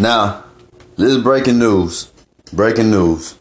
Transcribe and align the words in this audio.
Now, 0.00 0.44
this 0.96 1.10
is 1.10 1.22
breaking 1.22 1.58
news. 1.58 2.10
Breaking 2.54 2.90
news. 2.90 3.38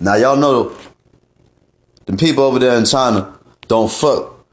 Now 0.00 0.16
y'all 0.16 0.36
know 0.36 0.76
the 2.06 2.16
people 2.16 2.42
over 2.42 2.58
there 2.58 2.76
in 2.76 2.84
China 2.84 3.38
don't 3.68 3.90
fuck 3.90 4.44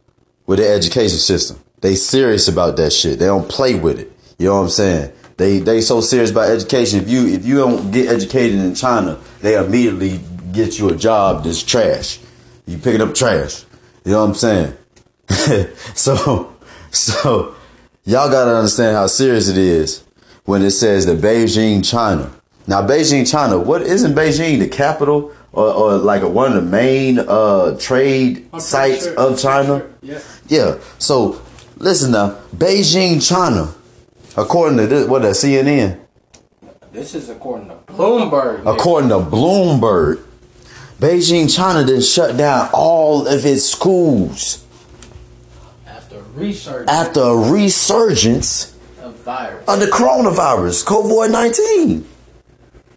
with 0.46 0.60
the 0.60 0.70
education 0.70 1.18
system. 1.18 1.60
They 1.82 1.96
serious 1.96 2.48
about 2.48 2.78
that 2.78 2.94
shit. 2.94 3.18
They 3.18 3.26
don't 3.26 3.50
play 3.50 3.74
with 3.74 4.00
it. 4.00 4.12
You 4.38 4.50
know 4.50 4.58
what 4.58 4.62
I'm 4.62 4.70
saying? 4.70 5.12
They 5.38 5.58
they 5.58 5.82
so 5.82 6.00
serious 6.00 6.30
about 6.30 6.52
education. 6.52 7.00
If 7.02 7.10
you 7.10 7.26
if 7.26 7.44
you 7.44 7.58
don't 7.58 7.90
get 7.90 8.10
educated 8.10 8.60
in 8.60 8.76
China, 8.76 9.20
they 9.42 9.58
immediately 9.58 10.22
get 10.52 10.78
you 10.78 10.90
a 10.90 10.96
job 10.96 11.44
that's 11.44 11.64
trash. 11.64 12.20
You 12.68 12.78
picking 12.78 13.02
up 13.02 13.16
trash. 13.16 13.66
You 14.06 14.12
know 14.12 14.22
what 14.22 14.30
I'm 14.30 14.36
saying? 14.36 14.74
so 15.96 16.56
so 16.92 17.56
y'all 18.06 18.30
gotta 18.30 18.56
understand 18.56 18.96
how 18.96 19.08
serious 19.08 19.50
it 19.50 19.58
is 19.58 20.03
when 20.46 20.62
it 20.62 20.72
says 20.72 21.06
the 21.06 21.14
Beijing, 21.14 21.88
China. 21.90 22.32
Now 22.68 22.86
Beijing, 22.86 23.30
China, 23.30 23.60
what 23.60 23.82
isn't 23.82 24.14
Beijing 24.14 24.60
the 24.60 24.68
capital 24.68 25.34
or, 25.52 25.68
or 25.68 25.98
like 25.98 26.22
a, 26.22 26.30
one 26.30 26.56
of 26.56 26.64
the 26.64 26.70
main 26.70 27.20
uh, 27.20 27.78
trade 27.80 28.50
sites 28.60 29.04
sure. 29.06 29.20
of 29.20 29.40
China? 29.40 29.80
Sure. 29.80 29.92
Yeah. 30.02 30.22
Yeah. 30.48 30.80
So 30.98 31.42
listen 31.78 32.12
now, 32.12 32.40
Beijing, 32.56 33.26
China, 33.26 33.74
according 34.38 34.78
to 34.78 34.88
this, 34.88 35.08
what 35.08 35.22
that 35.24 35.36
CNN. 35.36 36.00
This 36.92 37.16
is 37.16 37.30
according 37.30 37.70
to 37.70 37.76
Bloomberg. 37.88 38.72
According 38.72 39.10
to 39.10 39.16
Bloomberg, 39.16 40.24
Beijing, 41.00 41.54
China 41.54 41.84
did 41.86 42.04
shut 42.04 42.38
down 42.38 42.70
all 42.72 43.28
of 43.28 43.46
its 43.46 43.66
schools. 43.66 44.64
After 45.86 46.22
resurgence. 46.34 46.90
After 46.90 47.20
a 47.22 47.52
resurgence 47.52 48.73
of 48.73 48.73
virus. 49.24 49.68
Of 49.68 49.80
the 49.80 49.88
coronavirus, 49.88 50.86
COVID 50.86 51.32
19. 51.32 52.08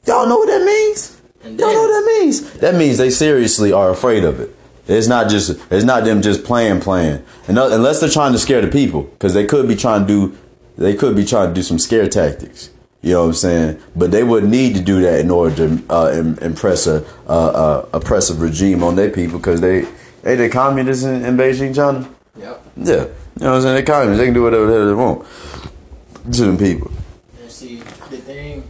Y'all 0.07 0.29
know 0.29 0.39
what 0.39 0.49
that 0.49 0.65
means? 0.65 1.21
Y'all 1.43 1.57
know 1.57 1.83
what 1.83 2.05
that 2.05 2.21
means? 2.21 2.53
That 2.55 2.75
means 2.75 2.99
they 2.99 3.11
seriously 3.11 3.73
are 3.73 3.91
afraid 3.91 4.25
of 4.25 4.41
it. 4.41 4.55
It's 4.89 5.09
not 5.09 5.29
just 5.29 5.61
it's 5.71 5.85
not 5.85 6.05
them 6.05 6.23
just 6.23 6.45
playing 6.45 6.81
playing. 6.81 7.25
And 7.49 7.59
unless 7.59 8.01
they're 8.01 8.11
trying 8.11 8.33
to 8.33 8.39
scare 8.39 8.61
the 8.61 8.69
people 8.69 9.05
cuz 9.19 9.35
they 9.35 9.45
could 9.45 9.67
be 9.67 9.75
trying 9.77 10.07
to 10.07 10.07
do 10.07 10.39
they 10.77 10.95
could 10.95 11.17
be 11.17 11.25
trying 11.25 11.49
to 11.49 11.55
do 11.55 11.63
some 11.63 11.79
scare 11.79 12.09
tactics. 12.09 12.71
You 13.03 13.13
know 13.13 13.23
what 13.23 13.29
I'm 13.29 13.35
saying? 13.35 13.79
But 13.95 14.11
they 14.11 14.25
would 14.25 14.45
need 14.45 14.75
to 14.75 14.81
do 14.81 15.01
that 15.03 15.21
in 15.21 15.31
order 15.31 15.55
to 15.57 15.83
uh, 15.91 16.35
impress 16.41 16.87
a, 16.87 17.05
a, 17.29 17.87
oppressive 17.93 18.41
regime 18.41 18.83
on 18.83 18.97
their 18.97 19.11
people 19.11 19.39
because 19.39 19.61
they 19.61 19.87
they 20.23 20.35
the 20.35 20.49
communists 20.49 21.05
in, 21.05 21.25
in 21.25 21.37
Beijing, 21.37 21.75
China. 21.75 22.09
Yep. 22.39 22.63
Yeah. 22.77 22.93
You 22.93 22.97
know 22.97 23.07
what 23.07 23.47
I'm 23.47 23.63
saying? 23.63 23.75
They're 23.75 23.83
communists. 23.83 24.19
They 24.19 24.25
can 24.25 24.35
do 24.35 24.43
whatever 24.43 24.67
the 24.67 24.73
hell 24.73 24.87
they 24.87 24.95
want 24.95 25.27
to 26.33 26.45
them 26.45 26.59
people. 26.59 26.91
And 27.41 27.51
see, 27.51 27.77
the 27.77 28.19
thing. 28.19 28.65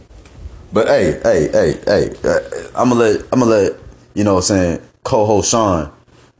But 0.73 0.87
hey, 0.87 1.19
hey, 1.23 1.49
hey, 1.51 1.79
hey, 1.85 2.15
uh, 2.23 2.39
I'm 2.75 2.89
gonna 2.89 2.95
let 2.95 3.21
I'm 3.31 3.39
gonna 3.39 3.45
let 3.45 3.73
you 4.13 4.23
know 4.23 4.35
what 4.35 4.49
I'm 4.49 4.57
saying 4.57 4.81
co-host 5.03 5.51
Sean 5.51 5.91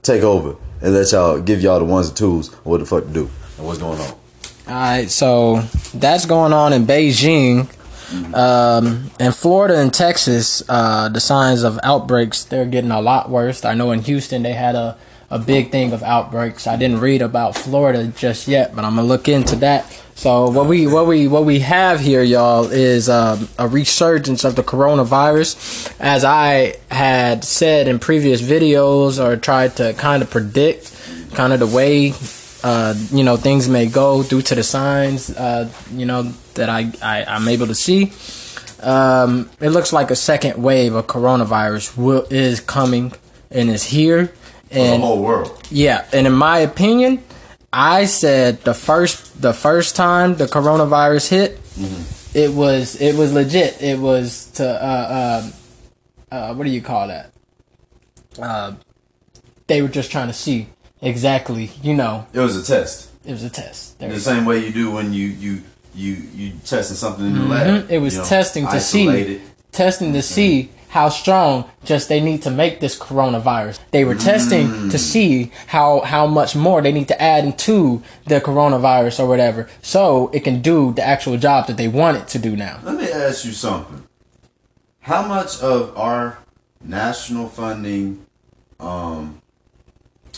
take 0.02 0.24
over 0.24 0.56
and 0.82 0.94
let 0.94 1.12
y'all 1.12 1.40
give 1.40 1.62
y'all 1.62 1.80
the 1.80 1.86
ones 1.86 2.10
and 2.10 2.18
twos 2.18 2.50
of 2.50 2.66
what 2.66 2.80
the 2.80 2.86
fuck 2.86 3.04
to 3.06 3.10
do 3.10 3.30
and 3.58 3.66
what's 3.66 3.80
going 3.80 4.00
on. 4.00 4.08
All 4.08 4.20
right, 4.74 5.10
so 5.10 5.62
that's 5.94 6.26
going 6.26 6.52
on 6.52 6.74
in 6.74 6.86
Beijing. 6.86 7.74
Um, 8.34 9.12
in 9.20 9.32
Florida 9.32 9.80
and 9.80 9.94
Texas, 9.94 10.64
uh, 10.70 11.10
the 11.10 11.20
signs 11.20 11.64
of 11.64 11.80
outbreaks 11.84 12.44
they're 12.46 12.66
getting 12.66 12.92
a 12.92 13.02
lot 13.02 13.30
worse. 13.30 13.66
I 13.66 13.74
know 13.74 13.92
in 13.92 14.02
Houston 14.02 14.44
they 14.44 14.54
had 14.54 14.76
a, 14.76 14.98
a 15.30 15.40
big 15.40 15.72
thing 15.72 15.92
of 15.94 16.04
outbreaks. 16.04 16.68
I 16.68 16.78
didn't 16.78 17.00
read 17.00 17.22
about 17.22 17.56
Florida 17.56 18.08
just 18.08 18.48
yet, 18.48 18.76
but 18.76 18.86
I'm 18.86 18.96
gonna 18.96 19.08
look 19.08 19.28
into 19.28 19.56
that. 19.58 19.86
So 20.16 20.50
what 20.50 20.68
we 20.68 20.88
what 20.88 21.06
we 21.06 21.28
what 21.28 21.46
we 21.46 21.60
have 21.60 22.00
here, 22.00 22.24
y'all, 22.24 22.66
is 22.66 23.10
um, 23.10 23.50
a 23.60 23.68
resurgence 23.68 24.44
of 24.44 24.56
the 24.56 24.64
coronavirus, 24.64 25.94
as 26.00 26.24
I 26.24 26.76
had 26.90 27.44
said 27.44 27.88
in 27.88 28.00
previous 28.00 28.42
videos 28.42 29.24
or 29.24 29.36
tried 29.38 29.76
to 29.78 29.94
kind 29.94 30.24
of 30.24 30.30
predict, 30.30 30.92
kind 31.34 31.54
of 31.54 31.60
the 31.60 31.68
way 31.68 32.14
uh, 32.64 32.96
you 33.12 33.24
know 33.24 33.38
things 33.38 33.70
may 33.70 33.86
go 33.86 34.24
due 34.24 34.42
to 34.42 34.56
the 34.56 34.64
signs 34.64 35.30
uh, 35.30 35.70
you 35.92 36.06
know 36.06 36.24
that 36.56 36.70
I, 36.70 36.92
I 37.02 37.36
am 37.36 37.48
able 37.48 37.68
to 37.68 37.76
see. 37.76 38.12
Um, 38.82 39.50
it 39.60 39.70
looks 39.70 39.92
like 39.92 40.10
a 40.10 40.16
second 40.16 40.62
wave 40.62 40.94
of 40.94 41.08
coronavirus 41.08 41.98
will, 41.98 42.26
is 42.30 42.60
coming 42.60 43.12
and 43.52 43.70
is 43.70 43.86
here. 43.86 44.32
And 44.72 45.02
the 45.02 45.06
whole 45.06 45.24
world. 45.24 45.68
Yeah, 45.70 46.06
and 46.12 46.28
in 46.28 46.34
my 46.34 46.60
opinion, 46.60 47.24
I 47.72 48.06
said 48.06 48.62
the 48.62 48.74
first 48.74 49.42
the 49.42 49.54
first 49.54 49.96
time 49.96 50.36
the 50.36 50.46
coronavirus 50.46 51.30
hit, 51.30 51.64
mm-hmm. 51.64 52.38
it 52.38 52.54
was 52.54 53.00
it 53.02 53.16
was 53.16 53.34
legit. 53.34 53.82
It 53.82 54.00
was 54.00 54.46
to 54.56 54.68
uh, 54.68 55.50
uh, 56.32 56.36
uh, 56.36 56.54
what 56.56 56.64
do 56.64 56.70
you 56.70 56.82
call 56.82 57.08
that? 57.08 57.32
Uh, 58.42 58.74
they 59.68 59.82
were 59.82 59.88
just 59.90 60.12
trying 60.12 60.28
to 60.28 60.34
see 60.34 60.70
exactly, 61.02 61.72
you 61.82 61.94
know. 61.94 62.26
It 62.34 62.40
was 62.40 62.56
a 62.56 62.64
test. 62.64 63.12
It 63.26 63.32
was 63.32 63.44
a 63.44 63.50
test. 63.50 64.00
There 64.00 64.10
the 64.10 64.20
same 64.20 64.46
way 64.46 64.66
you 64.66 64.72
do 64.72 64.92
when 64.92 65.14
you 65.14 65.28
you 65.28 65.64
you 65.94 66.14
you 66.34 66.54
testing 66.64 66.96
something 66.96 67.26
in 67.26 67.34
the 67.34 67.40
mm-hmm. 67.40 67.52
lab. 67.52 67.92
It 67.92 68.00
was 68.00 68.14
you 68.14 68.22
know, 68.22 68.26
testing 68.26 68.68
to 68.68 68.80
see 68.80 69.42
testing 69.72 70.14
to 70.14 70.20
mm-hmm. 70.20 70.22
see 70.22 70.72
how 70.90 71.10
strong 71.10 71.70
just 71.84 72.10
they 72.10 72.20
need 72.20 72.42
to 72.44 72.50
make 72.50 72.80
this 72.80 72.98
coronavirus. 72.98 73.80
They 73.92 74.06
were 74.06 74.16
testing 74.16 74.68
mm. 74.68 74.92
to 74.92 74.98
see 74.98 75.52
how 75.68 76.02
how 76.02 76.28
much 76.28 76.56
more 76.56 76.82
they 76.82 76.92
need 76.92 77.08
to 77.10 77.22
add 77.22 77.44
into 77.46 78.02
the 78.26 78.40
coronavirus 78.40 79.20
or 79.20 79.28
whatever, 79.28 79.70
so 79.82 80.30
it 80.34 80.44
can 80.44 80.62
do 80.62 80.94
the 80.94 81.04
actual 81.04 81.38
job 81.38 81.68
that 81.68 81.78
they 81.78 81.88
want 81.88 82.18
it 82.18 82.28
to 82.30 82.40
do 82.40 82.56
now. 82.56 82.80
Let 82.84 82.96
me 82.96 83.10
ask 83.12 83.46
you 83.46 83.52
something. 83.52 84.08
How 85.02 85.26
much 85.26 85.62
of 85.62 85.98
our 85.98 86.40
national 86.82 87.48
funding 87.48 88.26
um, 88.80 89.42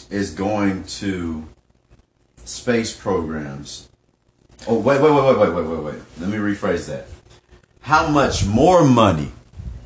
is 0.10 0.32
going 0.32 0.84
to 0.84 1.48
space 2.46 2.96
programs? 2.96 3.90
Oh 4.68 4.80
wait, 4.80 5.02
wait, 5.02 5.14
wait, 5.14 5.24
wait, 5.24 5.38
wait, 5.38 5.54
wait, 5.54 5.68
wait, 5.68 5.84
wait. 5.84 6.02
Let 6.20 6.30
me 6.30 6.38
rephrase 6.38 6.88
that. 6.88 7.08
How 7.82 8.10
much 8.10 8.46
more 8.46 8.84
money 8.84 9.32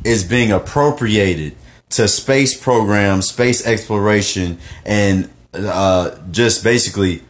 is 0.04 0.24
being 0.24 0.52
appropriated 0.52 1.56
to 1.90 2.08
space 2.08 2.60
programs, 2.60 3.30
space 3.30 3.66
exploration, 3.66 4.58
and 4.86 5.30
uh, 5.54 6.18
just 6.32 6.64
basically 6.64 7.22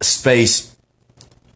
space 0.00 0.76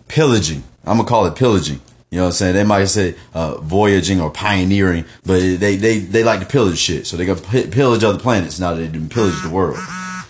pillaging? 0.08 0.62
I'm 0.84 0.96
gonna 0.96 1.08
call 1.08 1.26
it 1.26 1.36
pillaging. 1.36 1.80
You 2.10 2.18
know 2.18 2.26
what 2.26 2.28
I'm 2.28 2.32
saying? 2.34 2.54
They 2.54 2.64
might 2.64 2.84
say 2.84 3.16
uh, 3.34 3.56
voyaging 3.56 4.20
or 4.20 4.30
pioneering, 4.30 5.04
but 5.26 5.40
they, 5.40 5.74
they, 5.74 5.98
they 5.98 6.22
like 6.22 6.38
to 6.38 6.46
pillage 6.46 6.78
shit. 6.78 7.08
So 7.08 7.16
they 7.16 7.26
go 7.26 7.34
pillage 7.34 8.04
other 8.04 8.20
planets 8.20 8.60
now 8.60 8.72
they 8.72 8.86
didn't 8.86 9.08
pillage 9.08 9.34
the 9.42 9.50
world. 9.50 9.78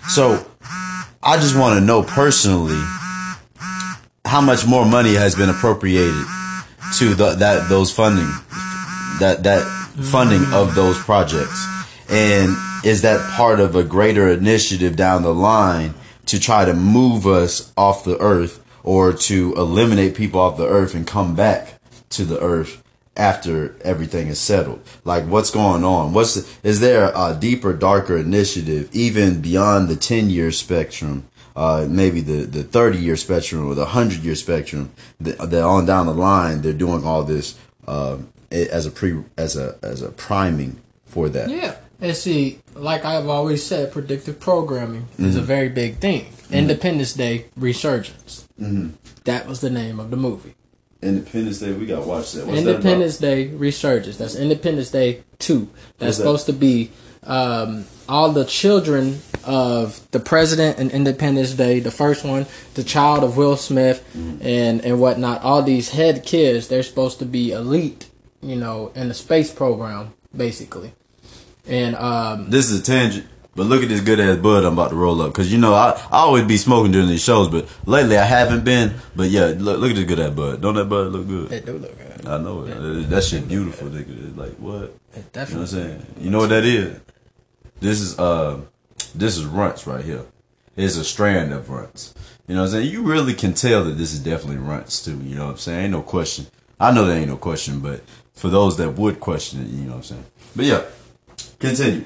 So 0.09 0.47
I 1.23 1.37
just 1.37 1.59
want 1.59 1.79
to 1.79 1.85
know 1.85 2.03
personally 2.03 2.81
how 4.25 4.41
much 4.41 4.67
more 4.67 4.87
money 4.87 5.13
has 5.15 5.35
been 5.35 5.51
appropriated 5.51 6.25
to 6.99 7.15
the, 7.15 7.35
that 7.39 7.69
those 7.69 7.93
funding 7.93 8.31
that 9.21 9.43
that 9.45 9.63
funding 10.11 10.45
of 10.53 10.75
those 10.75 10.99
projects? 10.99 11.67
And 12.09 12.57
is 12.85 13.03
that 13.03 13.21
part 13.33 13.61
of 13.61 13.75
a 13.75 13.85
greater 13.85 14.29
initiative 14.29 14.97
down 14.97 15.23
the 15.23 15.35
line 15.35 15.95
to 16.27 16.39
try 16.39 16.65
to 16.65 16.75
move 16.75 17.27
us 17.27 17.73
off 17.77 18.05
the 18.05 18.19
earth 18.19 18.63
or 18.83 19.13
to 19.13 19.55
eliminate 19.57 20.15
people 20.15 20.41
off 20.41 20.57
the 20.57 20.67
earth 20.67 20.95
and 20.95 21.07
come 21.07 21.35
back 21.35 21.81
to 22.11 22.25
the 22.25 22.39
earth 22.41 22.83
after 23.17 23.77
everything 23.83 24.29
is 24.29 24.39
settled? 24.39 24.81
Like 25.05 25.25
what's 25.25 25.51
going 25.51 25.85
on? 25.85 26.13
What's 26.13 26.35
the, 26.35 26.69
is 26.69 26.81
there 26.81 27.11
a 27.15 27.37
deeper 27.39 27.73
darker 27.73 28.19
initiative 28.19 28.91
even 28.93 29.41
beyond 29.41 29.89
the 29.89 29.97
10 29.97 30.31
year 30.31 30.51
spectrum 30.51 31.29
uh, 31.57 31.87
maybe 31.89 32.21
the, 32.21 32.47
the 32.47 32.65
30 32.65 32.99
year 32.99 33.17
spectrum 33.17 33.67
or 33.69 33.75
the 33.75 33.83
100 33.83 34.25
year 34.25 34.35
spectrum 34.35 34.91
that, 35.21 35.39
that 35.51 35.63
on 35.63 35.87
down 35.87 36.07
the 36.07 36.15
line 36.15 36.63
they're 36.63 36.73
doing 36.73 37.05
all 37.05 37.23
this 37.23 37.57
uh, 37.86 38.19
as 38.51 38.86
a 38.86 38.91
pre 38.91 39.22
as 39.36 39.57
a 39.57 39.77
as 39.83 40.03
a 40.03 40.10
priming 40.10 40.81
for 41.04 41.28
that 41.28 41.48
yeah 41.48 41.77
and 42.01 42.16
see 42.16 42.60
like 42.75 43.04
i've 43.04 43.28
always 43.28 43.65
said 43.65 43.92
predictive 43.92 44.39
programming 44.41 45.03
mm-hmm. 45.03 45.27
is 45.27 45.36
a 45.36 45.39
mm-hmm. 45.39 45.47
very 45.47 45.69
big 45.69 45.97
thing 45.97 46.25
mm-hmm. 46.25 46.54
independence 46.54 47.15
day 47.15 47.47
resurgence 47.57 48.48
mm-hmm. 48.60 48.91
that 49.25 49.47
was 49.47 49.60
the 49.60 49.71
name 49.71 49.98
of 50.01 50.10
the 50.10 50.16
movie 50.16 50.54
Independence 51.04 51.59
Day, 51.59 51.72
we 51.72 51.84
gotta 51.84 52.07
watch 52.07 52.33
that. 52.33 52.47
What's 52.47 52.60
Independence 52.60 53.19
that 53.19 53.27
Day 53.27 53.48
resurgence. 53.48 54.16
That's 54.16 54.36
Independence 54.36 54.91
Day 54.91 55.22
two. 55.39 55.69
That's 55.98 56.16
supposed 56.16 56.47
to 56.47 56.54
be 56.54 56.91
um, 57.26 57.84
all 58.09 58.32
the 58.32 58.44
children 58.44 59.21
of 59.44 60.00
the 60.10 60.21
president 60.21 60.78
and 60.78 60.91
Independence 60.91 61.53
Day, 61.53 61.80
the 61.80 61.91
first 61.91 62.24
one, 62.24 62.47
the 62.74 62.84
child 62.84 63.24
of 63.24 63.36
Will 63.36 63.56
Smith, 63.56 64.03
and 64.15 64.80
and 64.84 65.00
whatnot. 65.00 65.42
All 65.42 65.62
these 65.62 65.91
head 65.91 66.24
kids, 66.24 66.68
they're 66.68 66.82
supposed 66.82 67.18
to 67.21 67.26
be 67.26 67.53
elite, 67.53 68.09
you 68.42 68.56
know, 68.56 68.92
in 68.94 69.09
the 69.09 69.15
space 69.15 69.53
program, 69.53 70.12
basically. 70.36 70.92
And 71.66 71.97
um, 71.97 72.50
this 72.50 72.71
is 72.71 72.80
a 72.80 72.82
tangent. 72.82 73.26
But 73.56 73.66
look 73.66 73.84
at 73.84 73.88
this 73.88 74.00
good 74.00 74.18
ass 74.18 74.36
bud 74.38 74.65
I'm 74.65 74.72
about 74.72 74.91
to 74.91 74.97
roll 74.97 75.22
up. 75.22 75.32
Cause 75.32 75.53
you 75.53 75.59
know, 75.59 75.74
I, 75.74 75.91
I 76.10 76.18
always 76.18 76.44
be 76.44 76.56
smoking 76.56 76.91
during 76.91 77.06
these 77.06 77.22
shows, 77.22 77.48
but 77.48 77.68
lately 77.86 78.18
I 78.18 78.24
haven't 78.24 78.65
been. 78.65 78.94
But 79.15 79.30
yeah, 79.30 79.54
look, 79.56 79.78
look 79.78 79.91
at 79.91 79.97
this 79.97 80.04
good 80.06 80.18
ass 80.18 80.32
bud. 80.32 80.60
Don't 80.60 80.74
that 80.74 80.86
bud 80.86 81.12
look 81.12 81.28
good? 81.28 81.53
It 81.53 81.65
do 81.65 81.78
look 81.78 81.97
good. 81.97 82.26
I 82.26 82.38
know 82.38 82.65
it. 82.65 82.72
Uh, 82.76 83.09
That 83.09 83.22
shit 83.22 83.47
beautiful, 83.47 83.88
nigga. 83.88 84.28
It's 84.28 84.36
Like 84.36 84.54
what? 84.56 84.97
It 85.15 85.24
You 85.34 85.41
know 85.41 85.41
what. 85.44 85.54
I'm 85.60 85.66
saying? 85.66 86.06
You 86.21 86.30
know 86.30 86.38
what 86.38 86.48
that 86.48 86.65
is? 86.65 87.00
This 87.84 88.01
is 88.01 88.19
uh 88.19 88.63
this 89.15 89.36
is 89.36 89.45
runts 89.45 89.86
right 89.86 90.03
here. 90.03 90.25
It's 90.75 90.97
a 90.97 91.04
strand 91.04 91.53
of 91.53 91.69
runts. 91.69 92.15
You 92.48 92.54
know 92.54 92.63
what 92.63 92.69
I'm 92.69 92.72
saying? 92.72 92.91
You 92.91 93.03
really 93.03 93.34
can 93.34 93.53
tell 93.53 93.84
that 93.84 93.98
this 93.98 94.15
is 94.15 94.21
definitely 94.21 94.57
runts 94.57 95.04
too, 95.04 95.19
you 95.19 95.36
know 95.36 95.45
what 95.45 95.51
I'm 95.53 95.59
saying? 95.59 95.84
Ain't 95.84 95.92
no 95.92 96.01
question. 96.01 96.47
I 96.81 96.92
know 96.92 97.04
there 97.04 97.19
ain't 97.19 97.28
no 97.28 97.36
question, 97.36 97.81
but 97.81 98.03
for 98.33 98.48
those 98.48 98.78
that 98.78 98.92
would 98.92 99.21
question 99.21 99.60
it, 99.60 99.69
you 99.69 99.83
know 99.83 99.91
what 99.91 99.97
I'm 99.97 100.03
saying? 100.03 100.25
But 100.57 100.65
yeah. 100.65 100.83
Continue. 101.59 102.04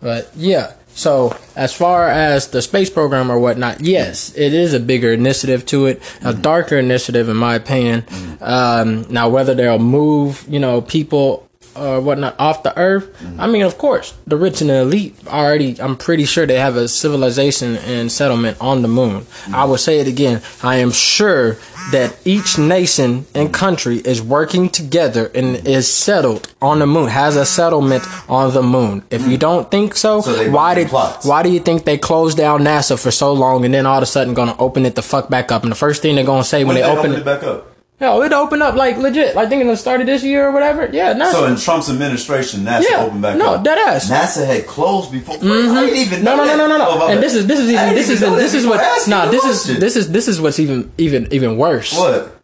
But 0.00 0.30
yeah, 0.34 0.74
so 0.88 1.36
as 1.54 1.72
far 1.72 2.08
as 2.08 2.48
the 2.48 2.60
space 2.60 2.90
program 2.90 3.30
or 3.30 3.38
whatnot, 3.38 3.80
yes, 3.80 4.36
it 4.36 4.52
is 4.52 4.74
a 4.74 4.80
bigger 4.80 5.12
initiative 5.12 5.64
to 5.66 5.86
it, 5.86 6.02
a 6.24 6.34
darker 6.34 6.76
initiative 6.76 7.28
in 7.28 7.36
my 7.36 7.54
opinion. 7.54 8.04
Um, 8.40 9.06
now, 9.08 9.28
whether 9.28 9.54
they'll 9.54 9.78
move, 9.78 10.44
you 10.48 10.58
know, 10.58 10.80
people 10.80 11.48
or 11.76 12.00
whatnot 12.00 12.34
off 12.38 12.62
the 12.62 12.76
Earth, 12.78 13.08
I 13.38 13.46
mean, 13.46 13.62
of 13.62 13.78
course, 13.78 14.14
the 14.26 14.36
rich 14.36 14.60
and 14.60 14.70
the 14.70 14.80
elite 14.82 15.16
already. 15.26 15.80
I'm 15.80 15.96
pretty 15.96 16.24
sure 16.24 16.46
they 16.46 16.58
have 16.58 16.76
a 16.76 16.88
civilization 16.88 17.76
and 17.76 18.10
settlement 18.10 18.56
on 18.60 18.82
the 18.82 18.88
moon. 18.88 19.26
I 19.52 19.64
will 19.64 19.78
say 19.78 19.98
it 20.00 20.08
again. 20.08 20.42
I 20.62 20.76
am 20.76 20.90
sure 20.90 21.56
that 21.90 22.16
each 22.24 22.58
nation 22.58 23.26
and 23.34 23.52
country 23.52 23.96
is 23.98 24.22
working 24.22 24.68
together 24.68 25.30
and 25.34 25.56
is 25.66 25.92
settled 25.92 26.52
on 26.62 26.78
the 26.78 26.86
moon, 26.86 27.08
has 27.08 27.34
a 27.36 27.44
settlement 27.44 28.04
on 28.28 28.54
the 28.54 28.62
moon. 28.62 29.02
If 29.10 29.26
you 29.26 29.36
don't 29.36 29.68
think 29.70 29.96
so, 29.96 30.20
So 30.20 30.50
why 30.50 30.74
did 30.74 30.88
plots. 30.88 31.26
why 31.26 31.42
do 31.42 31.50
you 31.50 31.58
think 31.58 31.84
they 31.84 31.98
closed 31.98 32.36
down 32.38 32.62
NASA 32.62 33.00
for 33.02 33.10
so 33.10 33.32
long 33.32 33.64
and 33.64 33.74
then 33.74 33.84
all 33.86 33.96
of 33.96 34.02
a 34.04 34.06
sudden 34.06 34.32
gonna 34.34 34.54
open 34.60 34.86
it 34.86 34.94
the 34.94 35.02
fuck 35.02 35.28
back 35.28 35.50
up? 35.50 35.62
And 35.64 35.72
the 35.72 35.76
first 35.76 36.02
thing 36.02 36.14
they're 36.14 36.24
gonna 36.24 36.44
say 36.44 36.62
when, 36.64 36.68
When 36.68 36.76
they, 36.76 36.82
they 36.82 36.88
open 36.88 37.10
open 37.10 37.20
it 37.20 37.24
back 37.24 37.42
up. 37.42 37.71
Hell, 38.02 38.20
it 38.22 38.32
opened 38.32 38.64
up 38.64 38.74
like 38.74 38.96
legit. 38.96 39.36
Like 39.36 39.48
thinking 39.48 39.68
it 39.68 39.76
started 39.76 40.08
this 40.08 40.24
year 40.24 40.48
or 40.48 40.50
whatever. 40.50 40.90
Yeah, 40.92 41.14
NASA. 41.14 41.30
So 41.30 41.44
in 41.46 41.54
Trump's 41.54 41.88
administration, 41.88 42.62
NASA 42.62 42.82
Yeah. 42.90 43.04
opened 43.04 43.22
back 43.22 43.34
up. 43.34 43.38
No, 43.38 43.54
up. 43.54 43.62
dead 43.62 43.78
ass. 43.78 44.10
NASA 44.10 44.44
had 44.44 44.66
closed 44.66 45.12
before. 45.12 45.36
I 45.36 45.38
mm-hmm. 45.38 45.74
didn't 45.76 45.96
even 45.96 46.24
no, 46.24 46.34
know 46.34 46.44
no, 46.44 46.56
no, 46.56 46.56
that. 46.56 46.68
no, 46.68 46.78
no, 46.78 46.88
Oh, 46.88 46.98
no. 46.98 47.06
my 47.06 47.12
And 47.12 47.22
this 47.22 47.36
is 47.36 47.46
this 47.46 47.60
is 47.60 47.70
even 47.70 47.94
this 47.94 48.08
is 48.08 48.18
this 48.18 48.52
that 48.52 48.58
is 48.58 48.66
what 48.66 49.08
nah 49.08 49.26
this 49.26 49.44
is 49.44 49.78
this 49.78 49.94
is 49.94 50.10
this 50.10 50.26
is 50.26 50.40
what's 50.40 50.58
even 50.58 50.90
even 50.98 51.28
even 51.32 51.56
worse. 51.56 51.96
what? 51.96 52.42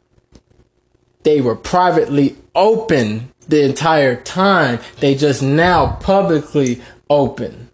They 1.25 1.41
were 1.41 1.57
privately 1.57 2.37
open 2.55 3.33
the 3.49 3.65
entire 3.65 4.15
time. 4.15 4.79
They 5.01 5.17
just 5.17 5.43
now 5.43 5.97
publicly 6.01 6.83
open. 7.11 7.68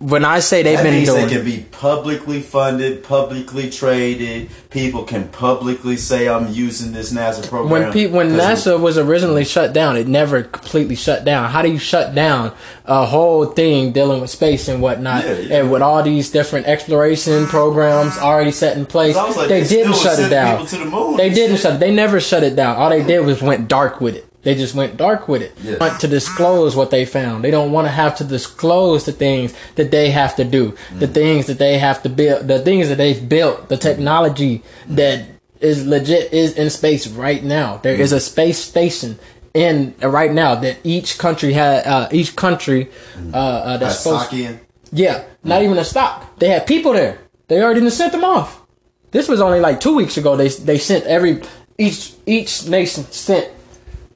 When 0.00 0.24
I 0.24 0.40
say 0.40 0.62
they've 0.62 0.78
That 0.78 0.82
been 0.84 0.94
means 0.94 1.08
doing 1.10 1.26
they 1.28 1.34
can 1.34 1.44
be 1.44 1.58
publicly 1.72 2.40
funded, 2.40 3.04
publicly 3.04 3.68
traded. 3.68 4.48
People 4.70 5.02
can 5.04 5.28
publicly 5.28 5.98
say, 5.98 6.26
"I'm 6.26 6.50
using 6.50 6.92
this 6.92 7.12
NASA 7.12 7.46
program." 7.46 7.68
when 7.70 7.92
pe- 7.92 8.06
when 8.06 8.30
NASA 8.30 8.80
was 8.80 8.96
originally 8.96 9.44
shut 9.44 9.74
down, 9.74 9.98
it 9.98 10.08
never 10.08 10.42
completely 10.44 10.96
shut 10.96 11.26
down. 11.26 11.50
How 11.50 11.60
do 11.60 11.68
you 11.70 11.78
shut 11.78 12.14
down 12.14 12.52
a 12.86 13.04
whole 13.04 13.44
thing 13.44 13.92
dealing 13.92 14.22
with 14.22 14.30
space 14.30 14.68
and 14.68 14.80
whatnot, 14.80 15.26
Yeah, 15.26 15.32
yeah. 15.34 15.56
and 15.58 15.70
with 15.70 15.82
all 15.82 16.02
these 16.02 16.30
different 16.30 16.66
exploration 16.66 17.44
programs 17.46 18.16
already 18.16 18.52
set 18.52 18.78
in 18.78 18.86
place? 18.86 19.14
Like, 19.16 19.48
they, 19.50 19.60
they 19.64 19.68
didn't 19.68 19.96
shut 19.96 20.18
it 20.18 20.30
down. 20.30 20.64
the 20.64 21.14
They 21.18 21.28
didn't 21.28 21.56
shit. 21.56 21.60
shut. 21.62 21.74
it. 21.74 21.80
They 21.80 21.92
never 21.92 22.20
shut 22.20 22.42
it 22.42 22.56
down. 22.56 22.76
All 22.76 22.88
they 22.88 23.02
did 23.04 23.20
was 23.26 23.42
went 23.42 23.68
dark 23.68 24.00
with 24.00 24.16
it. 24.16 24.26
They 24.42 24.54
just 24.54 24.74
went 24.74 24.96
dark 24.96 25.28
with 25.28 25.42
it. 25.42 25.52
Yeah. 25.62 25.76
Want 25.78 26.00
to 26.00 26.08
disclose 26.08 26.74
what 26.74 26.90
they 26.90 27.04
found. 27.04 27.44
They 27.44 27.50
don't 27.50 27.72
want 27.72 27.86
to 27.86 27.90
have 27.92 28.16
to 28.16 28.24
disclose 28.24 29.04
the 29.04 29.12
things 29.12 29.52
that 29.74 29.90
they 29.90 30.10
have 30.10 30.34
to 30.36 30.44
do, 30.44 30.74
the 30.98 31.06
Mm. 31.06 31.12
things 31.14 31.46
that 31.46 31.58
they 31.58 31.78
have 31.78 32.02
to 32.04 32.08
build, 32.08 32.48
the 32.48 32.58
things 32.58 32.88
that 32.88 32.96
they've 32.96 33.28
built, 33.28 33.68
the 33.68 33.76
technology 33.76 34.62
that 34.88 35.24
is 35.60 35.86
legit 35.86 36.32
is 36.32 36.54
in 36.54 36.70
space 36.70 37.06
right 37.06 37.44
now. 37.44 37.80
There 37.82 37.94
is 37.94 38.12
a 38.12 38.20
space 38.20 38.56
station 38.58 39.18
in 39.52 39.94
uh, 40.02 40.08
right 40.08 40.32
now 40.32 40.54
that 40.54 40.78
each 40.84 41.18
country 41.18 41.52
had. 41.52 41.86
Uh, 41.86 42.08
each 42.10 42.34
country 42.36 42.88
uh, 43.34 43.36
uh, 43.36 43.76
that's 43.76 43.98
supposed. 44.00 44.32
Yeah, 44.92 45.24
not 45.44 45.62
even 45.62 45.76
a 45.76 45.84
stock. 45.84 46.38
They 46.38 46.48
had 46.48 46.66
people 46.66 46.92
there. 46.94 47.18
They 47.48 47.60
already 47.62 47.88
sent 47.90 48.12
them 48.12 48.24
off. 48.24 48.62
This 49.10 49.28
was 49.28 49.40
only 49.40 49.60
like 49.60 49.80
two 49.80 49.94
weeks 49.94 50.16
ago. 50.16 50.36
They 50.36 50.48
they 50.48 50.78
sent 50.78 51.04
every 51.04 51.42
each 51.78 52.14
each 52.26 52.66
nation 52.68 53.04
sent 53.10 53.48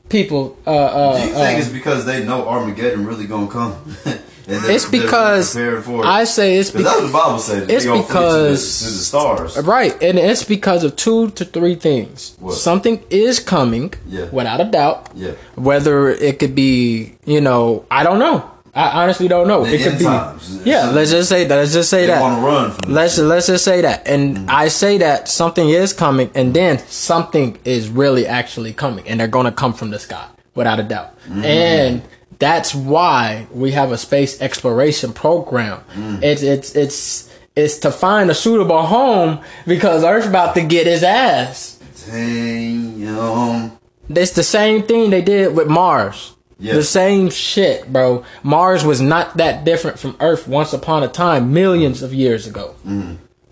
people. 0.09 0.56
Uh, 0.67 0.71
uh, 0.71 1.17
Do 1.19 1.27
you 1.27 1.35
think 1.35 1.59
uh, 1.59 1.61
it's 1.62 1.69
because 1.69 2.05
they 2.06 2.25
know 2.25 2.47
Armageddon 2.49 3.06
really 3.06 3.27
gonna 3.27 3.49
come? 3.49 3.75
It's 4.47 4.85
because 4.85 5.55
for 5.55 6.03
it? 6.03 6.05
I 6.05 6.25
say 6.25 6.59
it's 6.59 6.71
Because 6.71 6.85
that's 6.85 7.01
what 7.01 7.06
the 7.06 7.12
Bible 7.15 7.39
says. 7.39 7.67
it's 7.67 7.87
the- 7.87 7.93
because- 7.97 8.79
to 8.81 8.85
the, 8.85 8.91
stars. 8.91 9.56
right, 9.62 9.95
and 10.03 10.19
it's 10.19 10.45
because 10.45 10.85
of 10.85 10.97
two 10.97 11.31
to 11.31 11.47
three 11.47 11.75
things. 11.75 12.37
What? 12.41 12.53
Something 12.55 13.03
is 13.09 13.41
coming, 13.41 13.95
Yeah. 14.06 14.27
without 14.31 14.61
a 14.61 14.65
doubt. 14.65 15.09
Yeah. 15.15 15.31
Whether 15.55 16.11
it 16.11 16.39
could 16.41 16.55
be, 16.55 17.15
you 17.25 17.41
know, 17.41 17.87
I 17.91 18.03
don't 18.05 18.19
know. 18.19 18.51
I 18.76 19.03
honestly 19.03 19.29
don't 19.29 19.47
know. 19.47 19.65
The 19.65 19.75
it 19.75 19.82
could 19.82 19.99
be. 19.99 20.05
times. 20.05 20.62
Yeah, 20.67 20.91
let's 20.91 21.11
just 21.12 21.29
say 21.29 21.44
that. 21.44 21.55
Let's 21.56 21.73
just 21.73 21.88
say 21.91 22.03
They 22.03 22.06
that. 22.09 22.21
want 22.21 22.41
to 22.41 22.47
run 22.47 22.93
Let's 22.94 23.15
shit. 23.17 23.25
let's 23.25 23.47
just 23.47 23.65
say 23.65 23.81
that, 23.82 24.06
and 24.09 24.37
Mm-hmm. 24.37 24.47
I 24.50 24.69
say 24.69 24.99
that 24.99 25.29
something 25.29 25.69
is 25.69 25.93
coming, 25.93 26.31
and 26.35 26.53
then 26.55 26.79
something 26.88 27.59
is 27.65 27.88
really 27.88 28.26
actually 28.26 28.73
coming, 28.73 29.06
and 29.09 29.21
they're 29.21 29.29
gonna 29.29 29.53
come 29.53 29.75
from 29.75 29.91
the 29.91 29.99
sky 29.99 30.26
without 30.56 30.81
a 30.81 30.82
doubt. 30.82 31.17
Mm-hmm. 31.26 31.44
And 31.44 32.03
that's 32.41 32.75
why 32.75 33.47
we 33.53 33.71
have 33.73 33.93
a 33.93 33.97
space 33.99 34.41
exploration 34.43 35.12
program. 35.12 35.81
Mm. 35.94 36.23
It's 36.23 36.43
it's 36.43 36.75
it's 36.75 37.31
it's 37.55 37.79
to 37.79 37.93
find 37.93 38.29
a 38.29 38.35
suitable 38.35 38.82
home 38.82 39.41
because 39.69 40.03
Earth's 40.03 40.27
about 40.27 40.56
to 40.56 40.62
get 40.62 40.88
his 40.88 41.05
ass. 41.05 41.79
Damn. 42.11 43.79
It's 44.09 44.32
the 44.32 44.43
same 44.43 44.82
thing 44.82 45.11
they 45.11 45.23
did 45.23 45.55
with 45.56 45.69
Mars. 45.69 46.34
Yeah. 46.59 46.75
The 46.75 46.85
same 46.85 47.31
shit, 47.31 47.93
bro. 47.93 48.25
Mars 48.43 48.85
was 48.85 49.01
not 49.01 49.37
that 49.39 49.65
different 49.65 49.99
from 49.99 50.17
Earth 50.21 50.47
once 50.47 50.73
upon 50.73 51.03
a 51.03 51.09
time, 51.09 51.53
millions 51.53 52.01
of 52.03 52.15
years 52.15 52.47
ago, 52.47 52.75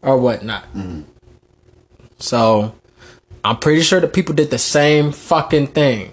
or 0.03 0.19
whatnot. 0.19 0.65
So, 2.19 2.75
I'm 3.45 3.57
pretty 3.59 3.83
sure 3.83 3.99
the 4.01 4.07
people 4.09 4.35
did 4.35 4.51
the 4.51 4.59
same 4.59 5.11
fucking 5.13 5.69
thing. 5.69 6.13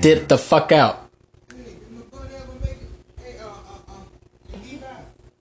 Did 0.00 0.28
the 0.28 0.36
fuck 0.38 0.72
out. 0.72 1.08
Hey, 1.54 1.62
did 1.78 1.92
my 1.92 2.00
buddy 2.10 2.34
ever 2.34 2.52
make 2.60 2.70
it? 2.72 3.22
Hey, 3.22 3.36
uh, 3.38 3.46
uh, 3.46 3.92
uh, 3.92 4.58
Levi, 4.64 4.86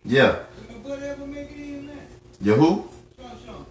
Yeah. 0.06 0.36
did 0.68 0.84
my 0.84 0.90
buddy 0.90 1.06
ever 1.08 1.26
make 1.26 1.50
it 1.52 1.58
in 1.58 1.88
there? 1.88 1.96
You 2.40 2.54
who? 2.54 2.88
Sean, 3.20 3.32
Sean. 3.44 3.66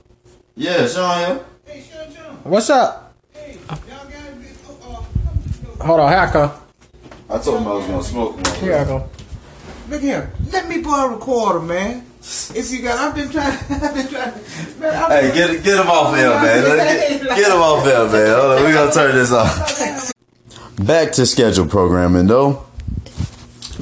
Yeah, 0.57 0.87
Sean. 0.89 1.21
Yeah. 1.21 1.39
Hey, 1.65 1.85
Sean, 1.89 2.13
Sean. 2.13 2.35
What's 2.43 2.69
up? 2.71 3.15
Hey, 3.33 3.59
y'all 3.69 3.79
got 3.79 4.09
to 4.09 4.35
be, 4.35 4.47
oh, 4.69 5.07
uh, 5.07 5.77
come, 5.79 5.87
Hold 5.87 6.01
on, 6.01 6.09
here 6.11 6.19
I 6.19 6.33
go. 6.33 6.53
I 7.31 7.39
told 7.39 7.61
him 7.61 7.69
I 7.69 7.73
was 7.75 7.87
gonna 7.87 8.03
smoke. 8.03 8.37
one. 8.37 8.55
Here 8.57 8.75
I 8.77 8.85
go. 8.85 9.09
Look 9.89 10.03
here. 10.03 10.33
Let 10.53 10.69
me 10.69 10.81
borrow 10.81 11.11
a 11.11 11.15
recorder, 11.15 11.61
man. 11.61 12.07
If 12.21 12.71
you 12.71 12.83
got, 12.83 12.99
I've 12.99 13.15
been 13.15 13.31
trying, 13.31 13.59
I've 13.71 13.95
been 13.95 14.09
trying, 14.09 14.35
man. 14.79 14.95
I've 14.95 15.11
Hey, 15.11 15.35
get 15.35 15.65
get 15.65 15.81
him 15.81 15.89
off 15.89 16.15
there, 16.15 16.29
man. 16.31 16.77
Get, 16.77 17.23
get 17.23 17.47
him 17.53 17.61
off 17.61 17.85
there, 17.85 18.07
man. 18.09 18.41
Hold 18.41 18.59
on, 18.59 18.65
we 18.67 18.73
gonna 18.73 18.93
turn 18.93 19.15
this 19.15 19.33
off. 19.33 20.13
Back 20.85 21.13
to 21.13 21.25
schedule 21.27 21.67
programming, 21.67 22.27
though. 22.27 22.65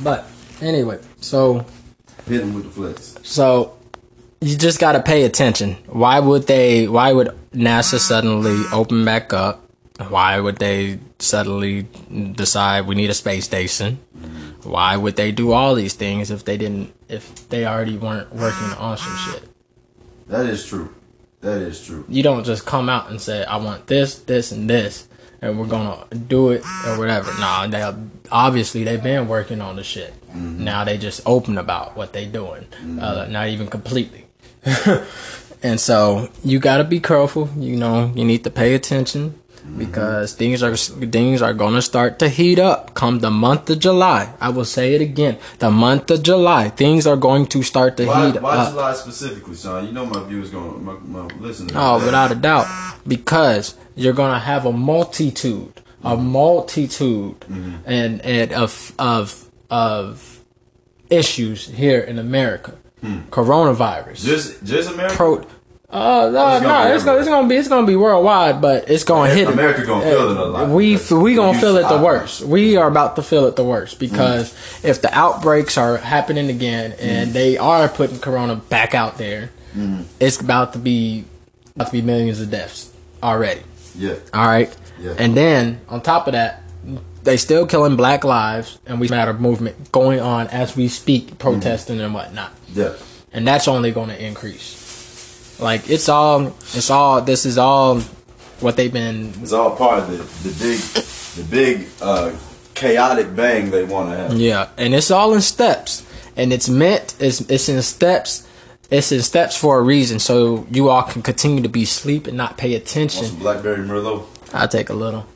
But 0.03 0.27
anyway, 0.61 1.01
so 1.21 1.65
Hit 2.27 2.43
him 2.43 2.55
with 2.55 2.65
the 2.65 2.71
flex. 2.71 3.15
So 3.23 3.77
you 4.41 4.57
just 4.57 4.79
got 4.79 4.93
to 4.93 5.03
pay 5.03 5.25
attention. 5.25 5.75
Why 5.87 6.21
would 6.21 6.47
they? 6.47 6.87
Why 6.87 7.13
would 7.13 7.29
NASA 7.53 7.99
suddenly 7.99 8.63
open 8.73 9.05
back 9.05 9.33
up? 9.33 9.65
Why 10.09 10.39
would 10.39 10.57
they 10.59 11.01
suddenly 11.19 11.83
decide 12.33 12.87
we 12.87 12.95
need 12.95 13.11
a 13.11 13.15
space 13.15 13.45
station? 13.45 13.99
Why 14.63 14.97
would 14.97 15.17
they 15.17 15.33
do 15.33 15.53
all 15.53 15.75
these 15.75 15.95
things 15.95 16.31
if 16.31 16.45
they 16.45 16.57
didn't? 16.57 16.95
If 17.09 17.49
they 17.49 17.67
already 17.67 17.97
weren't 17.97 18.33
working 18.35 18.69
on 18.79 18.99
some 18.99 19.17
shit? 19.17 19.49
That 20.27 20.47
is 20.47 20.67
true. 20.67 20.95
That 21.41 21.63
is 21.63 21.85
true. 21.85 22.05
You 22.09 22.23
don't 22.23 22.45
just 22.45 22.67
come 22.67 22.89
out 22.89 23.11
and 23.11 23.21
say, 23.21 23.45
"I 23.45 23.57
want 23.57 23.87
this, 23.87 24.17
this, 24.17 24.53
and 24.53 24.69
this," 24.69 25.09
and 25.41 25.59
we're 25.59 25.67
gonna 25.67 26.05
do 26.15 26.51
it 26.51 26.65
or 26.87 26.99
whatever. 26.99 27.33
Nah, 27.39 27.67
they 27.67 27.95
obviously 28.31 28.85
they've 28.85 29.03
been 29.03 29.29
working 29.29 29.61
on 29.61 29.77
the 29.77 29.85
shit. 29.85 30.15
Now 30.35 30.85
they 30.85 30.99
just 30.99 31.23
open 31.25 31.57
about 31.57 31.97
what 31.97 32.13
they 32.13 32.27
doing, 32.27 32.67
uh, 33.01 33.27
not 33.31 33.49
even 33.49 33.69
completely. 33.69 34.27
and 35.63 35.81
so 35.81 36.29
you 36.45 36.59
gotta 36.59 36.85
be 36.85 37.01
careful. 37.01 37.49
You 37.57 37.77
know, 37.77 38.13
you 38.15 38.25
need 38.25 38.45
to 38.45 38.51
pay 38.51 38.75
attention 38.75 39.38
because 39.77 40.35
things 40.35 40.63
are 40.63 40.77
things 40.77 41.43
are 41.43 41.53
gonna 41.53 41.83
start 41.83 42.19
to 42.21 42.29
heat 42.29 42.59
up 42.59 42.95
come 42.95 43.21
the 43.21 43.31
month 43.31 43.69
of 43.71 43.79
July. 43.79 44.33
I 44.41 44.49
will 44.51 44.65
say 44.65 44.95
it 44.95 45.01
again: 45.01 45.39
the 45.59 45.71
month 45.71 46.11
of 46.11 46.23
July, 46.23 46.71
things 46.71 47.07
are 47.07 47.17
going 47.17 47.47
to 47.47 47.63
start 47.63 47.97
to 47.99 48.07
Why, 48.07 48.27
heat 48.27 48.41
why 48.41 48.57
up. 48.57 48.67
Why 48.67 48.71
July 48.71 48.93
specifically, 48.95 49.57
Sean? 49.57 49.87
You 49.87 49.93
know 49.93 50.07
my 50.07 50.23
viewers 50.25 50.51
gonna 50.51 50.73
my, 50.79 50.95
my 50.95 51.35
listeners. 51.37 51.73
Oh, 51.75 52.05
without 52.05 52.33
a 52.33 52.35
doubt, 52.35 52.67
because 53.07 53.75
you're 53.95 54.13
gonna 54.13 54.39
have 54.39 54.67
a 54.67 54.73
multitude, 54.73 55.81
a 56.03 56.17
mm-hmm. 56.17 56.27
multitude, 56.27 57.41
mm-hmm. 57.41 57.77
and 57.85 58.21
and 58.23 58.53
of 58.53 58.93
of 58.99 59.51
of 59.71 60.45
issues 61.11 61.67
here 61.69 62.01
in 62.01 62.19
America. 62.19 62.77
Hmm. 63.01 63.21
Coronavirus, 63.31 64.25
Just 64.25 64.65
just 64.65 64.91
America. 64.91 65.15
pro, 65.15 65.47
Uh, 65.91 66.29
no, 66.31 66.57
It's 66.57 66.63
no, 66.63 66.85
be 66.85 66.95
it's 66.95 67.05
gonna, 67.05 67.19
it's 67.19 67.29
gonna 67.29 67.49
be 67.49 67.57
it's 67.57 67.69
gonna 67.69 67.87
be 67.87 67.97
worldwide, 67.97 68.61
but 68.61 68.91
it's 68.91 69.05
gonna 69.05 69.33
hit. 69.33 69.49
America 69.49 69.87
gonna 69.87 70.05
feel 70.05 70.31
it 70.31 70.37
a 70.37 70.45
lot. 70.45 70.69
We 70.69 70.99
we 71.11 71.35
gonna 71.35 71.59
feel 71.59 71.79
it 71.79 71.89
the 71.89 72.03
worst. 72.03 72.43
We 72.43 72.77
are 72.77 72.89
about 72.89 73.17
to 73.17 73.23
feel 73.23 73.47
it 73.47 73.57
the 73.57 73.65
worst 73.65 73.99
mm-hmm. 73.99 74.13
because 74.15 74.53
if 74.85 75.01
the 75.01 75.13
outbreaks 75.17 75.79
are 75.79 75.97
happening 75.97 76.51
again 76.51 76.93
and 76.93 77.29
mm-hmm. 77.29 77.33
they 77.33 77.57
are 77.57 77.89
putting 77.89 78.19
Corona 78.19 78.57
back 78.57 78.95
out 78.95 79.17
there, 79.17 79.51
mm-hmm. 79.75 80.03
it's 80.21 80.39
about 80.39 80.75
to 80.75 80.79
be 80.79 81.25
about 81.75 81.87
to 81.87 81.93
be 81.93 82.03
millions 82.03 82.43
of 82.43 82.51
deaths 82.51 82.93
already. 83.23 83.63
Yeah. 83.97 84.17
All 84.35 84.47
right, 84.47 84.75
Yeah. 85.01 85.15
and 85.19 85.35
then 85.35 85.81
on 85.89 86.03
top 86.03 86.27
of 86.27 86.35
that, 86.35 86.63
they 87.25 87.39
still 87.39 87.67
killing 87.67 87.97
Black 87.97 88.25
lives 88.25 88.79
and 88.85 89.01
we 89.01 89.09
matter 89.09 89.33
movement 89.33 89.91
going 89.91 90.21
on 90.21 90.49
as 90.49 90.77
we 90.77 90.89
speak, 90.89 91.39
protesting 91.39 91.99
and 91.99 92.13
whatnot 92.13 92.53
Yeah. 92.75 92.93
and 93.33 93.49
that's 93.49 93.67
only 93.69 93.91
going 93.91 94.11
to 94.11 94.23
increase. 94.23 94.88
Like 95.59 95.89
it's 95.91 96.09
all, 96.09 96.49
it's 96.75 96.91
all. 96.91 97.21
This 97.21 97.45
is 97.47 97.59
all 97.59 98.01
what 98.61 98.77
they've 98.77 98.93
been. 98.93 99.33
It's 99.43 99.53
all 99.53 99.75
part 99.77 100.01
of 100.03 100.11
the, 100.11 100.49
the 100.49 100.55
big 100.59 100.79
the 100.79 101.45
big 101.51 101.87
uh, 102.01 102.33
chaotic 102.75 103.35
bang 103.35 103.71
they 103.71 103.85
want 103.85 104.11
to 104.11 104.17
have. 104.17 104.33
Yeah, 104.35 104.69
and 104.77 104.95
it's 104.95 105.11
all 105.11 105.35
in 105.35 105.41
steps, 105.41 106.07
and 106.37 106.53
it's 106.53 106.69
meant. 106.69 107.15
It's 107.19 107.41
it's 107.43 107.69
in 107.69 107.83
steps. 107.83 108.47
It's 108.91 109.13
in 109.13 109.21
steps 109.23 109.55
for 109.57 109.79
a 109.79 109.83
reason, 109.83 110.19
so 110.19 110.67
you 110.71 110.89
all 110.89 111.03
can 111.03 111.21
continue 111.23 111.63
to 111.63 111.69
be 111.69 111.83
asleep 111.83 112.27
and 112.27 112.37
not 112.37 112.57
pay 112.57 112.71
Want 112.73 112.83
attention. 112.85 113.25
some 113.27 113.39
blackberry 113.39 113.85
merlot? 113.87 114.25
I'll 114.55 114.67
take 114.69 114.89
a 114.89 114.95
little. 114.95 115.27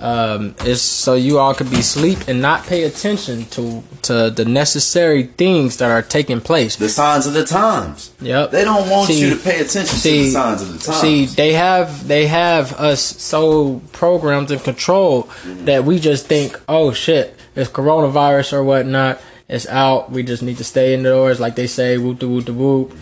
Um, 0.00 0.54
it's 0.60 0.80
so 0.80 1.14
you 1.14 1.38
all 1.38 1.52
could 1.54 1.70
be 1.70 1.80
asleep 1.80 2.18
and 2.26 2.40
not 2.40 2.64
pay 2.66 2.84
attention 2.84 3.44
to 3.46 3.82
to 4.02 4.30
the 4.30 4.46
necessary 4.46 5.24
things 5.24 5.76
that 5.76 5.90
are 5.90 6.00
taking 6.00 6.40
place. 6.40 6.76
The 6.76 6.88
signs 6.88 7.26
of 7.26 7.34
the 7.34 7.44
times. 7.44 8.12
Yep. 8.20 8.50
They 8.50 8.64
don't 8.64 8.88
want 8.88 9.08
See- 9.08 9.20
you 9.20 9.30
to 9.30 9.36
pay 9.36 9.60
attention 9.60 9.98
to 9.98 10.02
the 10.02 10.30
signs 10.30 10.62
of 10.62 10.72
the 10.72 10.78
times. 10.78 11.00
See, 11.00 11.26
they 11.26 11.52
have 11.52 12.08
they 12.08 12.26
have 12.26 12.72
us 12.74 13.02
so 13.02 13.82
programmed 13.92 14.50
and 14.50 14.62
controlled 14.62 15.30
that 15.64 15.84
we 15.84 15.98
just 15.98 16.26
think, 16.26 16.58
oh 16.66 16.92
shit, 16.92 17.36
it's 17.54 17.70
coronavirus 17.70 18.54
or 18.54 18.64
whatnot. 18.64 19.20
It's 19.48 19.66
out. 19.66 20.10
We 20.10 20.22
just 20.22 20.42
need 20.42 20.58
to 20.58 20.64
stay 20.64 20.94
indoors, 20.94 21.40
like 21.40 21.56
they 21.56 21.66
say. 21.66 21.98
Whoop 21.98 22.20
de 22.20 22.28
whoop 22.28 22.44
de 22.46 22.52
whoop. 22.54 22.96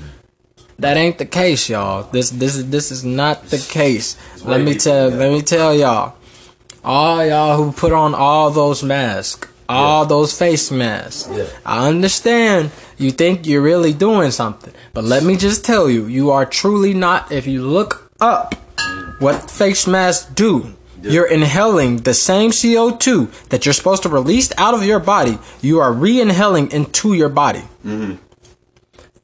That 0.79 0.97
ain't 0.97 1.19
the 1.19 1.27
case, 1.27 1.69
y'all. 1.69 2.05
This 2.11 2.31
this 2.31 2.57
is 2.57 2.71
this 2.71 2.91
is 2.91 3.05
not 3.05 3.45
the 3.51 3.59
case. 3.59 4.17
Let 4.45 4.63
me 4.63 4.75
tell 4.75 5.11
let 5.11 5.31
me 5.31 5.43
tell 5.43 5.75
y'all. 5.75 6.15
All 6.85 7.25
y'all 7.27 7.57
who 7.57 7.73
put 7.73 7.93
on 7.93 8.15
all 8.15 8.51
those 8.51 8.83
masks, 8.83 9.47
all 9.69 10.03
Yeah. 10.03 10.09
those 10.09 10.33
face 10.39 10.71
masks. 10.71 11.29
Yeah. 11.33 11.45
I 11.67 11.89
understand 11.89 12.71
you 12.97 13.11
think 13.11 13.47
you're 13.47 13.61
really 13.63 13.93
doing 13.93 14.31
something, 14.31 14.73
but 14.95 15.05
let 15.05 15.23
me 15.23 15.37
just 15.37 15.65
tell 15.65 15.89
you, 15.91 16.07
you 16.07 16.31
are 16.31 16.47
truly 16.47 16.95
not. 16.95 17.31
If 17.33 17.47
you 17.47 17.63
look 17.63 18.11
up 18.21 18.55
what 19.19 19.51
face 19.51 19.87
masks 19.87 20.27
do, 20.35 20.73
Yeah. 21.03 21.11
you're 21.13 21.27
inhaling 21.27 21.99
the 21.99 22.15
same 22.15 22.51
CO2 22.53 23.29
that 23.51 23.65
you're 23.67 23.73
supposed 23.75 24.03
to 24.05 24.09
release 24.09 24.51
out 24.57 24.75
of 24.75 24.85
your 24.85 24.99
body. 25.01 25.39
You 25.61 25.79
are 25.81 25.93
re-inhaling 25.93 26.71
into 26.73 27.13
your 27.13 27.29
body. 27.29 27.65
Mm-hmm. 27.87 28.15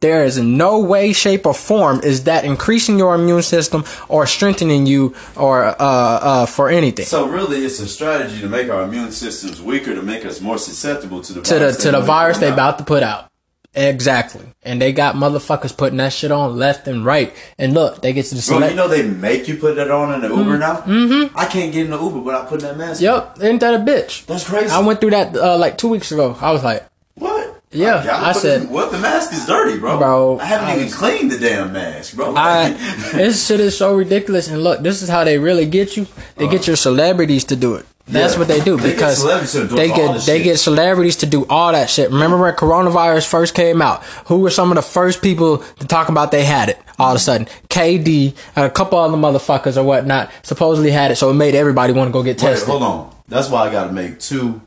There 0.00 0.24
is 0.24 0.38
no 0.38 0.80
way, 0.80 1.12
shape, 1.12 1.46
or 1.46 1.54
form 1.54 2.00
is 2.02 2.24
that 2.24 2.44
increasing 2.44 2.98
your 2.98 3.14
immune 3.14 3.42
system 3.42 3.84
or 4.08 4.26
strengthening 4.26 4.86
you 4.86 5.14
or 5.36 5.64
uh, 5.64 5.74
uh, 5.78 6.46
for 6.46 6.68
anything. 6.68 7.06
So 7.06 7.26
really, 7.28 7.64
it's 7.64 7.80
a 7.80 7.88
strategy 7.88 8.40
to 8.40 8.48
make 8.48 8.68
our 8.70 8.82
immune 8.82 9.12
systems 9.12 9.60
weaker 9.62 9.94
to 9.94 10.02
make 10.02 10.24
us 10.24 10.40
more 10.40 10.58
susceptible 10.58 11.20
to 11.22 11.32
the 11.32 11.42
to 11.42 11.54
the 11.54 11.58
virus 11.60 11.76
to 11.78 11.90
the 11.92 12.00
virus 12.00 12.38
they 12.38 12.48
out. 12.48 12.52
about 12.54 12.78
to 12.78 12.84
put 12.84 13.02
out. 13.02 13.30
Exactly, 13.76 14.44
and 14.62 14.80
they 14.80 14.92
got 14.92 15.16
motherfuckers 15.16 15.76
putting 15.76 15.98
that 15.98 16.12
shit 16.12 16.30
on 16.30 16.56
left 16.56 16.86
and 16.86 17.04
right. 17.04 17.34
And 17.58 17.74
look, 17.74 18.02
they 18.02 18.12
get 18.12 18.26
to 18.26 18.36
the 18.36 18.44
Bro, 18.46 18.58
select. 18.58 18.70
you 18.70 18.76
know 18.76 18.86
they 18.86 19.02
make 19.02 19.48
you 19.48 19.56
put 19.56 19.74
that 19.74 19.90
on 19.90 20.14
in 20.14 20.20
the 20.20 20.28
Uber 20.28 20.58
now. 20.58 20.76
Mm-hmm. 20.82 21.36
I 21.36 21.46
can't 21.46 21.72
get 21.72 21.86
in 21.86 21.90
the 21.90 22.00
Uber 22.00 22.20
without 22.20 22.48
putting 22.48 22.68
that 22.68 22.76
mask. 22.76 23.00
on. 23.00 23.02
yep, 23.04 23.38
ain't 23.42 23.58
that 23.60 23.74
a 23.74 23.78
bitch? 23.78 24.26
That's 24.26 24.48
crazy. 24.48 24.70
I 24.70 24.78
went 24.78 25.00
through 25.00 25.10
that 25.10 25.36
uh, 25.36 25.58
like 25.58 25.76
two 25.76 25.88
weeks 25.88 26.12
ago. 26.12 26.36
I 26.40 26.52
was 26.52 26.62
like, 26.62 26.86
What? 27.16 27.60
Yeah, 27.74 28.04
gotta 28.04 28.26
I 28.26 28.32
said- 28.32 28.70
what? 28.70 28.92
The 28.92 28.98
mask 28.98 29.32
is 29.32 29.44
dirty, 29.46 29.78
bro. 29.78 29.98
Bro, 29.98 30.38
I 30.38 30.44
haven't 30.44 30.66
I 30.68 30.72
even 30.74 30.84
was- 30.84 30.94
cleaned 30.94 31.30
the 31.30 31.38
damn 31.38 31.72
mask, 31.72 32.14
bro. 32.16 32.34
I 32.36 32.70
this 33.12 33.46
shit 33.46 33.60
is 33.60 33.76
so 33.76 33.94
ridiculous. 33.96 34.48
And 34.48 34.62
look, 34.62 34.80
this 34.80 35.02
is 35.02 35.08
how 35.08 35.24
they 35.24 35.38
really 35.38 35.66
get 35.66 35.96
you. 35.96 36.06
They 36.36 36.46
get 36.48 36.62
uh. 36.62 36.72
your 36.72 36.76
celebrities 36.76 37.44
to 37.44 37.56
do 37.56 37.74
it. 37.74 37.86
That's 38.06 38.34
Yeah. 38.34 38.38
what 38.40 38.48
they 38.48 38.60
do 38.60 38.76
They 38.76 38.92
because 38.92 39.16
celebrities 39.18 39.52
to 39.52 39.62
endorse 39.62 39.78
they 39.78 39.88
get 39.88 40.12
they 40.26 40.36
shit. 40.38 40.44
get 40.44 40.58
celebrities 40.58 41.16
to 41.16 41.26
do 41.26 41.46
all 41.48 41.72
that 41.72 41.88
shit. 41.88 42.10
Remember 42.10 42.36
when 42.38 42.52
coronavirus 42.54 43.26
first 43.26 43.54
came 43.54 43.80
out? 43.80 44.04
Who 44.26 44.40
were 44.40 44.50
some 44.50 44.70
of 44.70 44.76
the 44.76 44.82
first 44.82 45.22
people 45.22 45.58
to 45.80 45.86
talk 45.86 46.10
about 46.10 46.30
they 46.30 46.44
had 46.44 46.68
it? 46.68 46.78
All 46.98 47.12
of 47.12 47.16
a 47.16 47.18
sudden, 47.18 47.46
KD 47.70 48.34
and 48.56 48.66
a 48.66 48.70
couple 48.70 48.98
other 48.98 49.16
motherfuckers 49.16 49.76
or 49.78 49.84
whatnot 49.84 50.30
supposedly 50.42 50.90
had 50.90 51.12
it, 51.12 51.16
so 51.16 51.30
it 51.30 51.34
made 51.34 51.54
everybody 51.54 51.92
want 51.94 52.08
to 52.08 52.12
go 52.12 52.22
get 52.22 52.36
Wait, 52.42 52.50
tested. 52.50 52.68
hold 52.68 52.82
on. 52.82 53.14
That's 53.26 53.48
why 53.48 53.66
I 53.68 53.72
got 53.72 53.86
to 53.86 53.92
make 53.92 54.20
two 54.20 54.60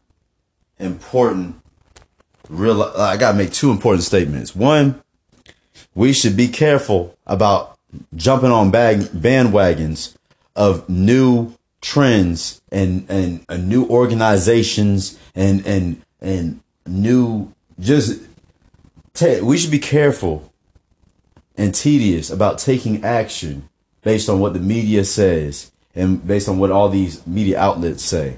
important 0.80 1.56
real. 2.50 2.84
I 2.84 3.18
got 3.18 3.32
to 3.32 3.38
make 3.38 3.52
two 3.52 3.72
important 3.72 4.04
statements. 4.04 4.56
One, 4.56 5.02
we 5.96 6.14
should 6.14 6.38
be 6.38 6.48
careful 6.48 7.18
about 7.26 7.78
jumping 8.16 8.52
on 8.52 8.72
bag 8.72 9.00
bandwagons 9.00 10.16
of 10.56 10.88
new 10.90 11.54
trends 11.82 12.62
and 12.72 13.06
and 13.10 13.46
uh, 13.50 13.58
new 13.58 13.88
organizations 13.88 15.18
and 15.36 15.66
and 15.66 16.02
and 16.22 16.62
new 16.86 17.54
just. 17.80 18.22
we 19.42 19.58
should 19.58 19.72
be 19.72 19.80
careful 19.80 20.52
and 21.58 21.74
tedious 21.74 22.30
about 22.30 22.60
taking 22.60 23.04
action 23.04 23.68
based 24.04 24.30
on 24.30 24.40
what 24.40 24.54
the 24.54 24.60
media 24.60 25.04
says 25.04 25.72
and 25.96 26.26
based 26.26 26.48
on 26.48 26.60
what 26.60 26.72
all 26.72 26.90
these 26.90 27.26
media 27.26 27.60
outlets 27.60 28.04
say 28.04 28.38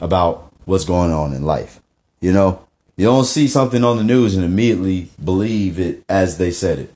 about 0.00 0.52
what's 0.64 0.84
going 0.84 1.10
on 1.10 1.32
in 1.34 1.42
life. 1.42 1.80
You 2.20 2.32
know, 2.32 2.66
you 3.00 3.06
don't 3.06 3.24
see 3.24 3.48
something 3.48 3.82
on 3.82 3.96
the 3.96 4.04
news 4.04 4.36
and 4.36 4.44
immediately 4.44 5.08
believe 5.24 5.80
it 5.80 6.04
as 6.06 6.36
they 6.36 6.50
said 6.50 6.78
it. 6.78 6.94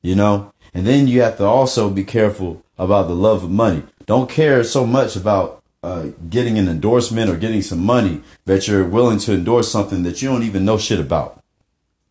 You 0.00 0.14
know, 0.14 0.54
and 0.72 0.86
then 0.86 1.06
you 1.06 1.20
have 1.20 1.36
to 1.36 1.44
also 1.44 1.90
be 1.90 2.02
careful 2.02 2.62
about 2.78 3.08
the 3.08 3.14
love 3.14 3.44
of 3.44 3.50
money. 3.50 3.82
Don't 4.06 4.30
care 4.30 4.64
so 4.64 4.86
much 4.86 5.16
about 5.16 5.62
uh, 5.82 6.06
getting 6.30 6.56
an 6.56 6.66
endorsement 6.66 7.28
or 7.28 7.36
getting 7.36 7.60
some 7.60 7.84
money 7.84 8.22
that 8.46 8.66
you're 8.66 8.88
willing 8.88 9.18
to 9.18 9.34
endorse 9.34 9.70
something 9.70 10.02
that 10.04 10.22
you 10.22 10.30
don't 10.30 10.44
even 10.44 10.64
know 10.64 10.78
shit 10.78 10.98
about 10.98 11.42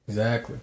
Exactly. 0.08 0.60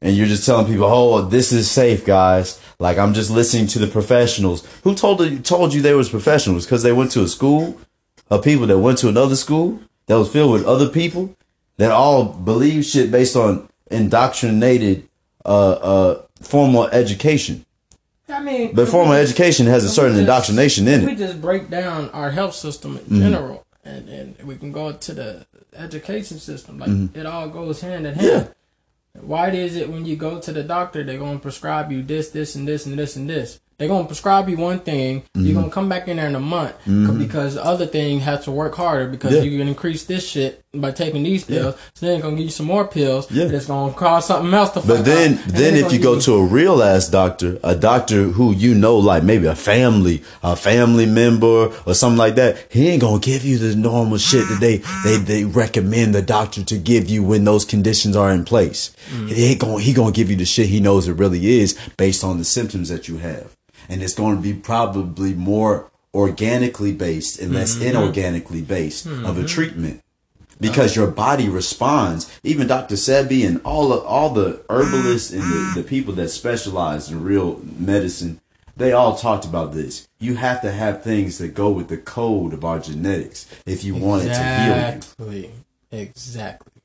and 0.00 0.16
you're 0.16 0.28
just 0.28 0.46
telling 0.46 0.66
people, 0.66 0.86
"Oh, 0.86 1.22
this 1.22 1.50
is 1.50 1.68
safe, 1.68 2.04
guys." 2.06 2.60
Like 2.78 2.98
I'm 2.98 3.14
just 3.14 3.32
listening 3.32 3.66
to 3.68 3.80
the 3.80 3.88
professionals. 3.88 4.64
Who 4.84 4.94
told 4.94 5.20
you 5.22 5.40
told 5.40 5.74
you 5.74 5.82
they 5.82 5.92
was 5.94 6.08
professionals? 6.08 6.66
Because 6.66 6.84
they 6.84 6.92
went 6.92 7.10
to 7.12 7.22
a 7.24 7.28
school 7.28 7.80
of 8.30 8.44
people 8.44 8.68
that 8.68 8.78
went 8.78 8.98
to 8.98 9.08
another 9.08 9.34
school 9.34 9.80
that 10.06 10.18
was 10.18 10.30
filled 10.30 10.52
with 10.52 10.64
other 10.64 10.88
people 10.88 11.34
that 11.78 11.90
all 11.92 12.24
believe 12.24 12.84
shit 12.84 13.10
based 13.10 13.36
on 13.36 13.68
indoctrinated 13.90 15.08
uh, 15.44 15.48
uh, 15.72 16.22
formal 16.42 16.86
education. 16.88 17.64
I 18.28 18.42
mean, 18.42 18.74
But 18.74 18.88
formal 18.88 19.12
education 19.14 19.66
has 19.66 19.84
a 19.84 19.88
certain 19.88 20.12
just- 20.12 20.20
indoctrination 20.20 20.88
in 20.88 21.02
it. 21.02 21.06
We 21.06 21.14
just 21.14 21.40
break 21.40 21.70
down 21.70 22.10
our 22.10 22.30
health 22.30 22.54
system 22.54 22.96
in 22.96 23.04
Mm-hmm. 23.04 23.18
general, 23.20 23.66
and, 23.84 24.08
and 24.08 24.42
we 24.42 24.56
can 24.56 24.72
go 24.72 24.92
to 24.92 25.14
the 25.14 25.46
education 25.76 26.38
system. 26.38 26.78
Like 26.78 26.88
Mm-hmm. 26.90 27.18
it 27.18 27.26
all 27.26 27.48
goes 27.48 27.80
hand 27.80 28.06
in 28.06 28.14
hand. 28.14 28.26
Yeah. 28.26 28.46
Why 29.22 29.50
is 29.50 29.76
it 29.76 29.88
when 29.88 30.04
you 30.04 30.16
go 30.16 30.40
to 30.40 30.52
the 30.52 30.62
doctor, 30.64 31.02
they're 31.04 31.18
gonna 31.18 31.38
prescribe 31.38 31.90
you 31.92 32.02
this, 32.02 32.30
this, 32.30 32.54
and 32.56 32.66
this, 32.66 32.84
and 32.86 32.98
this, 32.98 33.16
and 33.16 33.30
this? 33.30 33.60
They're 33.78 33.88
gonna 33.88 34.06
prescribe 34.06 34.48
you 34.48 34.56
one 34.56 34.80
thing. 34.80 35.20
Mm-hmm. 35.22 35.44
You're 35.46 35.54
gonna 35.54 35.70
come 35.70 35.88
back 35.88 36.08
in 36.08 36.16
there 36.16 36.26
in 36.26 36.34
a 36.34 36.40
month 36.40 36.74
c- 36.84 37.16
because 37.18 37.54
the 37.54 37.64
other 37.64 37.86
thing 37.86 38.20
has 38.20 38.44
to 38.44 38.50
work 38.50 38.74
harder 38.74 39.08
because 39.08 39.34
Yeah. 39.34 39.42
you 39.42 39.56
can 39.58 39.68
increase 39.68 40.04
this 40.04 40.26
shit 40.26 40.64
by 40.80 40.92
taking 40.92 41.22
these 41.22 41.44
pills. 41.44 41.76
So 41.94 42.06
then 42.06 42.20
gonna 42.20 42.36
give 42.36 42.46
you 42.46 42.50
some 42.50 42.66
more 42.66 42.86
pills. 42.86 43.30
Yeah. 43.30 43.46
That's 43.46 43.66
gonna 43.66 43.92
cause 43.92 44.26
something 44.26 44.52
else 44.52 44.70
to. 44.70 44.80
fuck 44.80 44.88
But 44.88 45.04
then. 45.04 45.40
Then 45.46 45.74
if 45.74 45.92
you 45.92 45.98
go 45.98 46.20
to 46.20 46.34
a 46.34 46.44
real 46.44 46.82
ass 46.82 47.08
doctor, 47.08 47.58
a 47.62 47.74
doctor 47.74 48.24
who 48.24 48.52
you 48.52 48.74
know, 48.74 48.96
like 48.96 49.22
maybe 49.22 49.46
a 49.46 49.54
family, 49.54 50.22
a 50.42 50.56
family 50.56 51.06
member 51.06 51.72
or 51.86 51.94
something 51.94 52.18
like 52.18 52.34
that, 52.36 52.66
he 52.70 52.88
ain't 52.88 53.00
gonna 53.02 53.20
give 53.20 53.44
you 53.44 53.58
the 53.58 53.74
normal 53.76 54.18
shit 54.18 54.46
that 54.48 54.60
they 54.60 54.78
they 55.04 55.16
they 55.18 55.44
recommend 55.44 56.14
the 56.14 56.22
doctor 56.22 56.62
to 56.64 56.76
give 56.76 57.08
you 57.08 57.22
when 57.22 57.44
those 57.44 57.64
conditions 57.64 58.16
are 58.16 58.30
in 58.30 58.44
place. 58.44 58.94
Mm. 59.10 59.28
He 59.32 59.44
ain't 59.46 59.60
gonna 59.60 59.80
he 59.80 59.92
gonna 59.92 60.12
give 60.12 60.30
you 60.30 60.36
the 60.36 60.44
shit 60.44 60.66
he 60.66 60.80
knows 60.80 61.08
it 61.08 61.14
really 61.14 61.58
is 61.60 61.78
based 61.96 62.24
on 62.24 62.38
the 62.38 62.44
symptoms 62.44 62.88
that 62.88 63.08
you 63.08 63.18
have, 63.18 63.56
and 63.88 64.02
it's 64.02 64.14
going 64.14 64.36
to 64.36 64.42
be 64.42 64.54
probably 64.54 65.34
more 65.34 65.90
organically 66.14 66.92
based 66.92 67.38
and 67.38 67.52
less 67.52 67.76
mm-hmm. 67.76 67.94
inorganically 67.94 68.66
based 68.66 69.06
of 69.06 69.12
a 69.12 69.40
mm-hmm. 69.40 69.46
treatment 69.46 70.02
because 70.60 70.96
your 70.96 71.06
body 71.06 71.48
responds. 71.48 72.30
Even 72.42 72.66
Dr. 72.66 72.94
Sebi 72.94 73.46
and 73.46 73.60
all 73.64 73.88
the, 73.88 73.98
all 73.98 74.30
the 74.30 74.62
herbalists 74.70 75.32
and 75.32 75.42
the, 75.42 75.82
the 75.82 75.88
people 75.88 76.14
that 76.14 76.28
specialize 76.28 77.10
in 77.10 77.22
real 77.22 77.60
medicine, 77.78 78.40
they 78.76 78.92
all 78.92 79.16
talked 79.16 79.44
about 79.44 79.72
this. 79.72 80.08
You 80.18 80.36
have 80.36 80.60
to 80.62 80.72
have 80.72 81.02
things 81.02 81.38
that 81.38 81.54
go 81.54 81.70
with 81.70 81.88
the 81.88 81.96
code 81.96 82.52
of 82.52 82.64
our 82.64 82.78
genetics 82.78 83.46
if 83.64 83.84
you 83.84 83.94
want 83.94 84.24
it 84.24 84.34
to 84.34 84.42
heal 84.42 84.66
you. 84.66 84.72
Exactly. 84.72 85.50
Exactly. 85.92 86.82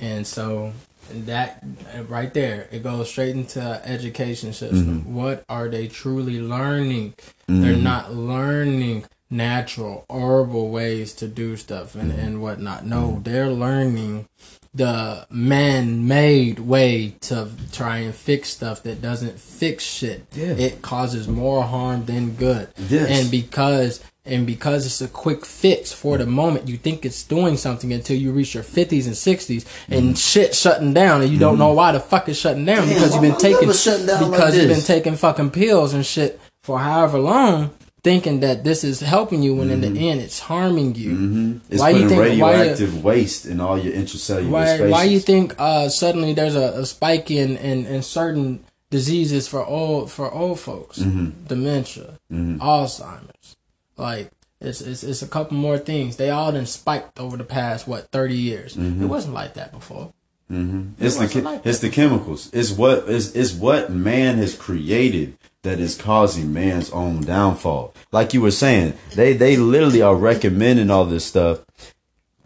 and 0.00 0.26
so 0.26 0.72
that 1.10 1.62
right 2.08 2.32
there 2.34 2.68
it 2.70 2.82
goes 2.82 3.08
straight 3.08 3.36
into 3.36 3.60
education 3.84 4.52
system. 4.52 5.00
Mm-hmm. 5.00 5.14
What 5.14 5.44
are 5.48 5.68
they 5.68 5.88
truly 5.88 6.40
learning? 6.40 7.14
They're 7.46 7.74
mm-hmm. 7.74 7.84
not 7.84 8.14
learning 8.14 9.04
natural 9.32 10.04
herbal 10.10 10.70
ways 10.70 11.12
to 11.14 11.26
do 11.26 11.56
stuff 11.56 11.94
and, 11.94 12.12
and 12.12 12.42
whatnot. 12.42 12.84
No, 12.84 13.20
they're 13.24 13.50
learning 13.50 14.28
the 14.74 15.26
man-made 15.30 16.58
way 16.58 17.14
to 17.20 17.48
try 17.72 17.98
and 17.98 18.14
fix 18.14 18.48
stuff 18.50 18.82
that 18.84 19.02
doesn't 19.02 19.38
fix 19.38 19.84
shit. 19.84 20.24
Yeah. 20.32 20.52
It 20.52 20.80
causes 20.80 21.28
more 21.28 21.64
harm 21.64 22.06
than 22.06 22.34
good. 22.34 22.68
Yes. 22.88 23.22
And 23.22 23.30
because 23.30 24.02
and 24.24 24.46
because 24.46 24.86
it's 24.86 25.00
a 25.00 25.08
quick 25.08 25.44
fix 25.44 25.92
for 25.92 26.16
the 26.16 26.26
moment, 26.26 26.68
you 26.68 26.76
think 26.76 27.04
it's 27.04 27.24
doing 27.24 27.56
something 27.56 27.92
until 27.92 28.16
you 28.16 28.30
reach 28.30 28.54
your 28.54 28.62
fifties 28.62 29.06
and 29.06 29.16
sixties 29.16 29.66
and 29.88 30.16
shit 30.16 30.54
shutting 30.54 30.94
down, 30.94 31.22
and 31.22 31.32
you 31.32 31.38
don't 31.38 31.58
know 31.58 31.72
why 31.72 31.90
the 31.92 32.00
fuck 32.00 32.28
it's 32.28 32.38
shutting 32.38 32.64
down 32.64 32.82
Mm-hmm. 32.82 32.88
Damn, 32.88 32.94
because 32.94 33.14
you've 33.14 33.22
been 33.22 33.36
taking 33.36 33.72
shutting 33.72 34.06
like 34.06 34.30
because 34.30 34.56
you've 34.56 34.68
been 34.68 34.80
taking 34.80 35.16
fucking 35.16 35.50
pills 35.50 35.92
and 35.92 36.06
shit 36.06 36.40
for 36.62 36.78
however 36.78 37.18
long, 37.18 37.72
thinking 38.02 38.40
that 38.40 38.64
this 38.64 38.82
is 38.84 39.00
helping 39.00 39.42
you 39.42 39.54
when 39.54 39.70
in 39.70 39.80
the 39.80 40.08
end 40.10 40.20
it's 40.20 40.40
harming 40.40 40.94
you. 40.96 41.10
Mm-hmm. 41.12 41.58
It's 41.70 41.80
Why 41.80 41.90
you 41.90 42.02
putting 42.02 42.08
think- 42.18 42.42
why 42.42 42.52
radioactive 42.52 43.04
waste 43.04 43.46
in 43.46 43.60
all 43.60 43.78
your 43.78 43.92
intracellular 43.94 44.48
Why 44.50 44.66
spaces. 44.66 44.90
why 44.90 45.06
do 45.06 45.12
you 45.12 45.20
think 45.20 45.54
uh, 45.58 45.88
suddenly 45.88 46.34
there's 46.34 46.56
a, 46.56 46.80
a 46.80 46.86
spike 46.86 47.30
in, 47.30 47.56
in, 47.58 47.86
in 47.86 48.02
certain 48.02 48.64
diseases 48.90 49.46
for 49.48 49.64
old 49.64 50.10
for 50.10 50.30
old 50.32 50.58
folks, 50.60 50.98
Mm-hmm. 50.98 51.46
dementia, 51.46 52.18
Alzheimer's, 52.32 53.56
like 53.96 54.30
it's, 54.60 54.80
it's 54.80 55.02
it's 55.02 55.22
a 55.22 55.26
couple 55.28 55.56
more 55.56 55.78
things. 55.78 56.16
They 56.16 56.30
all 56.30 56.52
done 56.52 56.66
spiked 56.66 57.18
over 57.18 57.36
the 57.36 57.44
past 57.44 57.86
what 57.88 58.08
thirty 58.10 58.36
years. 58.36 58.76
Mm-hmm. 58.76 59.02
It 59.04 59.06
wasn't 59.06 59.34
like 59.34 59.54
that 59.54 59.72
before. 59.72 60.12
It's 60.50 61.16
the 61.16 61.40
like 61.42 61.64
it's 61.64 61.78
the 61.78 61.88
chemicals. 61.88 62.50
It's 62.52 62.70
what 62.72 63.08
is 63.08 63.34
it's 63.34 63.52
what 63.54 63.90
man 63.90 64.36
has 64.36 64.54
created 64.54 65.36
that 65.62 65.78
is 65.78 65.96
causing 65.96 66.52
man's 66.52 66.90
own 66.90 67.22
downfall. 67.22 67.94
Like 68.10 68.34
you 68.34 68.40
were 68.42 68.50
saying, 68.50 68.94
they 69.14 69.32
they 69.32 69.56
literally 69.56 70.02
are 70.02 70.16
recommending 70.16 70.90
all 70.90 71.04
this 71.04 71.24
stuff 71.24 71.60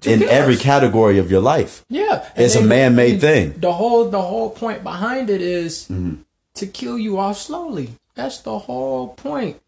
in 0.04 0.22
every 0.22 0.54
us. 0.54 0.62
category 0.62 1.18
of 1.18 1.30
your 1.30 1.40
life. 1.40 1.84
Yeah, 1.88 2.28
It's 2.36 2.54
a 2.54 2.62
man-made 2.62 3.20
thing. 3.20 3.54
The 3.58 3.72
whole 3.72 4.08
the 4.10 4.20
whole 4.22 4.50
point 4.50 4.82
behind 4.82 5.30
it 5.30 5.40
is 5.40 5.88
Mm-hmm. 5.88 6.22
to 6.54 6.66
kill 6.66 6.98
you 6.98 7.18
off 7.18 7.38
slowly. 7.38 7.90
That's 8.14 8.38
the 8.38 8.58
whole 8.58 9.08
point. 9.14 9.60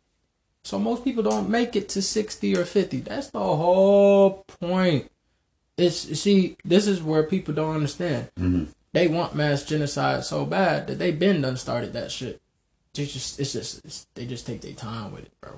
So 0.64 0.78
most 0.78 1.02
people 1.04 1.22
don't 1.22 1.48
make 1.48 1.74
it 1.76 1.88
to 1.90 2.02
sixty 2.02 2.54
or 2.56 2.64
fifty. 2.66 3.00
That's 3.00 3.30
the 3.30 3.40
whole 3.40 4.44
point. 4.60 5.10
It's 5.78 6.20
see, 6.20 6.56
this 6.64 6.86
is 6.86 7.02
where 7.02 7.22
people 7.22 7.54
don't 7.54 7.74
understand. 7.76 8.28
Mm-hmm. 8.38 8.64
They 8.92 9.06
want 9.08 9.34
mass 9.34 9.64
genocide 9.64 10.24
so 10.24 10.44
bad 10.44 10.86
that 10.88 10.98
they 10.98 11.12
been 11.12 11.40
done 11.42 11.56
started 11.56 11.92
that 11.94 12.10
shit. 12.10 12.40
They 12.98 13.06
just 13.06 13.38
it's 13.38 13.52
just 13.52 13.84
it's, 13.84 14.06
they 14.14 14.26
just 14.26 14.44
take 14.44 14.60
their 14.60 14.72
time 14.72 15.12
with 15.12 15.22
it, 15.22 15.32
bro. 15.40 15.52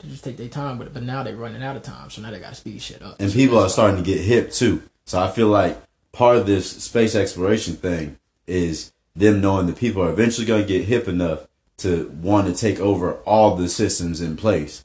They 0.00 0.08
just 0.08 0.24
take 0.24 0.36
their 0.36 0.48
time 0.48 0.76
with 0.76 0.88
it. 0.88 0.94
But 0.94 1.04
now 1.04 1.22
they're 1.22 1.36
running 1.36 1.62
out 1.62 1.76
of 1.76 1.82
time, 1.84 2.10
so 2.10 2.20
now 2.20 2.32
they 2.32 2.40
got 2.40 2.48
to 2.48 2.54
speed 2.56 2.82
shit 2.82 3.00
up. 3.00 3.20
and 3.20 3.30
So 3.30 3.36
people 3.36 3.60
are 3.60 3.68
starting 3.68 3.96
to 3.96 4.02
get 4.02 4.20
hip 4.20 4.50
too. 4.50 4.82
So 5.04 5.20
I 5.20 5.30
feel 5.30 5.46
like 5.46 5.80
part 6.10 6.36
of 6.36 6.46
this 6.46 6.82
space 6.82 7.14
exploration 7.14 7.76
thing 7.76 8.18
is 8.48 8.92
them 9.14 9.40
knowing 9.40 9.66
that 9.68 9.76
people 9.76 10.02
are 10.02 10.10
eventually 10.10 10.48
going 10.48 10.62
to 10.62 10.68
get 10.68 10.86
hip 10.86 11.06
enough 11.06 11.46
to 11.78 12.08
want 12.20 12.48
to 12.48 12.60
take 12.60 12.80
over 12.80 13.14
all 13.18 13.54
the 13.54 13.68
systems 13.68 14.20
in 14.20 14.36
place. 14.36 14.84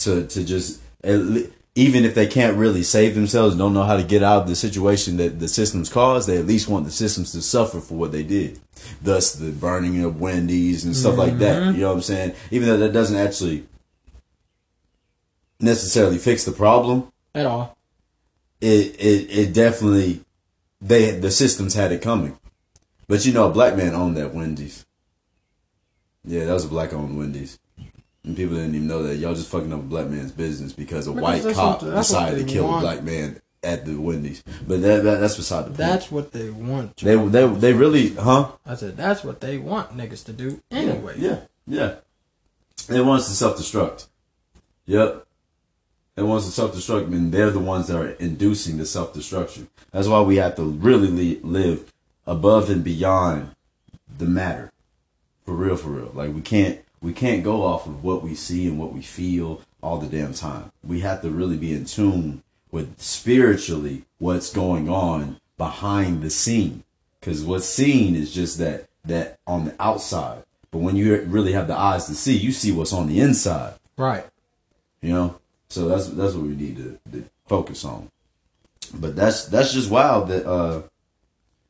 To 0.00 0.26
to 0.26 0.44
just 0.44 0.82
at 1.02 1.18
le- 1.18 1.46
even 1.78 2.04
if 2.04 2.12
they 2.12 2.26
can't 2.26 2.56
really 2.56 2.82
save 2.82 3.14
themselves, 3.14 3.54
don't 3.54 3.72
know 3.72 3.84
how 3.84 3.96
to 3.96 4.02
get 4.02 4.20
out 4.20 4.42
of 4.42 4.48
the 4.48 4.56
situation 4.56 5.16
that 5.18 5.38
the 5.38 5.46
systems 5.46 5.88
caused, 5.88 6.28
they 6.28 6.36
at 6.36 6.44
least 6.44 6.68
want 6.68 6.84
the 6.84 6.90
systems 6.90 7.30
to 7.30 7.40
suffer 7.40 7.78
for 7.78 7.94
what 7.94 8.10
they 8.10 8.24
did. 8.24 8.58
Thus, 9.00 9.32
the 9.34 9.52
burning 9.52 10.02
of 10.02 10.20
Wendy's 10.20 10.84
and 10.84 10.96
stuff 10.96 11.16
like 11.16 11.38
that. 11.38 11.62
Mm-hmm. 11.62 11.74
You 11.76 11.82
know 11.82 11.88
what 11.90 11.94
I'm 11.94 12.02
saying? 12.02 12.34
Even 12.50 12.66
though 12.66 12.78
that 12.78 12.92
doesn't 12.92 13.16
actually 13.16 13.68
necessarily 15.60 16.18
fix 16.18 16.44
the 16.44 16.50
problem, 16.50 17.12
at 17.32 17.46
all. 17.46 17.76
it 18.60 18.96
it 18.98 19.30
it 19.30 19.54
definitely 19.54 20.22
they 20.80 21.12
the 21.12 21.30
systems 21.30 21.74
had 21.74 21.92
it 21.92 22.02
coming. 22.02 22.36
But 23.06 23.24
you 23.24 23.32
know, 23.32 23.48
a 23.48 23.52
black 23.52 23.76
man 23.76 23.94
owned 23.94 24.16
that 24.16 24.34
Wendy's. 24.34 24.84
Yeah, 26.24 26.44
that 26.44 26.54
was 26.54 26.64
a 26.64 26.68
black 26.68 26.92
owned 26.92 27.16
Wendy's. 27.16 27.60
And 28.24 28.36
people 28.36 28.56
didn't 28.56 28.74
even 28.74 28.88
know 28.88 29.02
that. 29.04 29.16
Y'all 29.16 29.34
just 29.34 29.50
fucking 29.50 29.72
up 29.72 29.78
a 29.80 29.82
black 29.82 30.06
man's 30.08 30.32
business 30.32 30.72
because 30.72 31.06
a 31.06 31.12
Because 31.12 31.44
white 31.44 31.54
cop 31.54 31.80
decided 31.80 32.46
to 32.46 32.52
kill 32.52 32.64
want. 32.64 32.78
a 32.78 32.80
black 32.86 33.02
man 33.02 33.40
at 33.62 33.84
the 33.86 33.96
Wendy's. 33.96 34.42
But 34.66 34.82
that, 34.82 35.02
that 35.04 35.20
that's 35.20 35.36
beside 35.36 35.62
the 35.62 35.66
point. 35.68 35.78
That's 35.78 36.10
what 36.10 36.32
they 36.32 36.50
want. 36.50 36.96
they 36.98 37.16
they 37.16 37.46
they 37.46 37.72
really 37.72 38.14
huh? 38.14 38.52
I 38.66 38.74
said 38.74 38.96
that's 38.96 39.24
what 39.24 39.40
they 39.40 39.58
want 39.58 39.96
niggas 39.96 40.24
to 40.26 40.32
do 40.32 40.60
anyway. 40.70 41.14
Yeah, 41.16 41.40
yeah. 41.66 41.96
They 42.88 43.00
want 43.00 43.20
us 43.20 43.28
to 43.28 43.34
self 43.34 43.56
destruct. 43.58 44.06
Yep. 44.86 45.26
They 46.14 46.22
want 46.22 46.40
us 46.40 46.46
to 46.46 46.52
self 46.52 46.74
destruct, 46.74 47.06
and 47.06 47.32
they're 47.32 47.50
the 47.50 47.58
ones 47.60 47.86
that 47.86 47.96
are 48.00 48.10
inducing 48.12 48.76
the 48.78 48.86
self 48.86 49.12
destruction. 49.14 49.68
That's 49.92 50.08
why 50.08 50.20
we 50.22 50.36
have 50.36 50.56
to 50.56 50.64
really 50.64 51.08
li- 51.08 51.40
live 51.42 51.92
above 52.26 52.68
and 52.70 52.82
beyond 52.84 53.50
the 54.18 54.26
matter. 54.26 54.72
For 55.44 55.54
real, 55.54 55.76
for 55.76 55.90
real. 55.90 56.10
Like 56.14 56.34
we 56.34 56.40
can't 56.40 56.80
we 57.00 57.12
can't 57.12 57.44
go 57.44 57.62
off 57.62 57.86
of 57.86 58.02
what 58.02 58.22
we 58.22 58.34
see 58.34 58.66
and 58.66 58.78
what 58.78 58.92
we 58.92 59.02
feel 59.02 59.62
all 59.82 59.98
the 59.98 60.06
damn 60.06 60.34
time. 60.34 60.72
We 60.82 61.00
have 61.00 61.22
to 61.22 61.30
really 61.30 61.56
be 61.56 61.72
in 61.72 61.84
tune 61.84 62.42
with 62.70 63.00
spiritually 63.00 64.04
what's 64.18 64.52
going 64.52 64.88
on 64.88 65.40
behind 65.56 66.22
the 66.22 66.30
scene. 66.30 66.84
Cause 67.20 67.42
what's 67.42 67.66
seen 67.66 68.14
is 68.14 68.32
just 68.32 68.58
that 68.58 68.88
that 69.04 69.38
on 69.46 69.64
the 69.64 69.74
outside. 69.80 70.44
But 70.70 70.78
when 70.78 70.96
you 70.96 71.20
really 71.22 71.52
have 71.52 71.66
the 71.66 71.76
eyes 71.76 72.06
to 72.06 72.14
see, 72.14 72.36
you 72.36 72.52
see 72.52 72.72
what's 72.72 72.92
on 72.92 73.08
the 73.08 73.20
inside. 73.20 73.74
Right. 73.96 74.26
You 75.00 75.12
know? 75.12 75.40
So 75.68 75.88
that's 75.88 76.08
that's 76.08 76.34
what 76.34 76.44
we 76.44 76.54
need 76.54 76.76
to, 76.76 76.98
to 77.12 77.24
focus 77.46 77.84
on. 77.84 78.10
But 78.94 79.16
that's 79.16 79.46
that's 79.46 79.72
just 79.72 79.90
wild 79.90 80.28
that 80.28 80.46
uh 80.46 80.82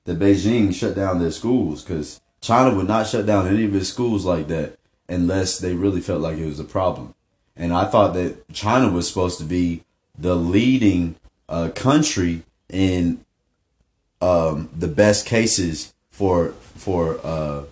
that 0.05 0.19
Beijing 0.19 0.75
shut 0.75 0.95
down 0.95 1.19
their 1.19 1.31
schools 1.31 1.83
because 1.83 2.21
China 2.41 2.75
would 2.77 2.89
not 2.89 3.07
shut 3.07 3.27
down 3.27 3.47
any 3.47 3.65
of 3.65 3.75
its 3.75 3.89
schools 3.89 4.25
like 4.25 4.49
that 4.49 4.78
unless 5.09 5.59
they 5.59 5.75
really 5.75 6.01
felt 6.01 6.21
like 6.21 6.39
it 6.39 6.47
was 6.47 6.61
a 6.61 6.65
problem. 6.65 7.15
And 7.57 7.73
I 7.73 7.85
thought 7.87 8.15
that 8.15 8.53
China 8.53 8.91
was 8.91 9.09
supposed 9.09 9.39
to 9.39 9.45
be 9.45 9.83
the 10.19 10.37
leading 10.37 11.17
uh, 11.49 11.71
country 11.75 12.43
in 12.69 13.25
um, 14.21 14.69
the 14.77 14.89
best 14.89 15.27
cases 15.27 15.95
for 16.11 16.51
for 16.77 17.19
uh, 17.25 17.65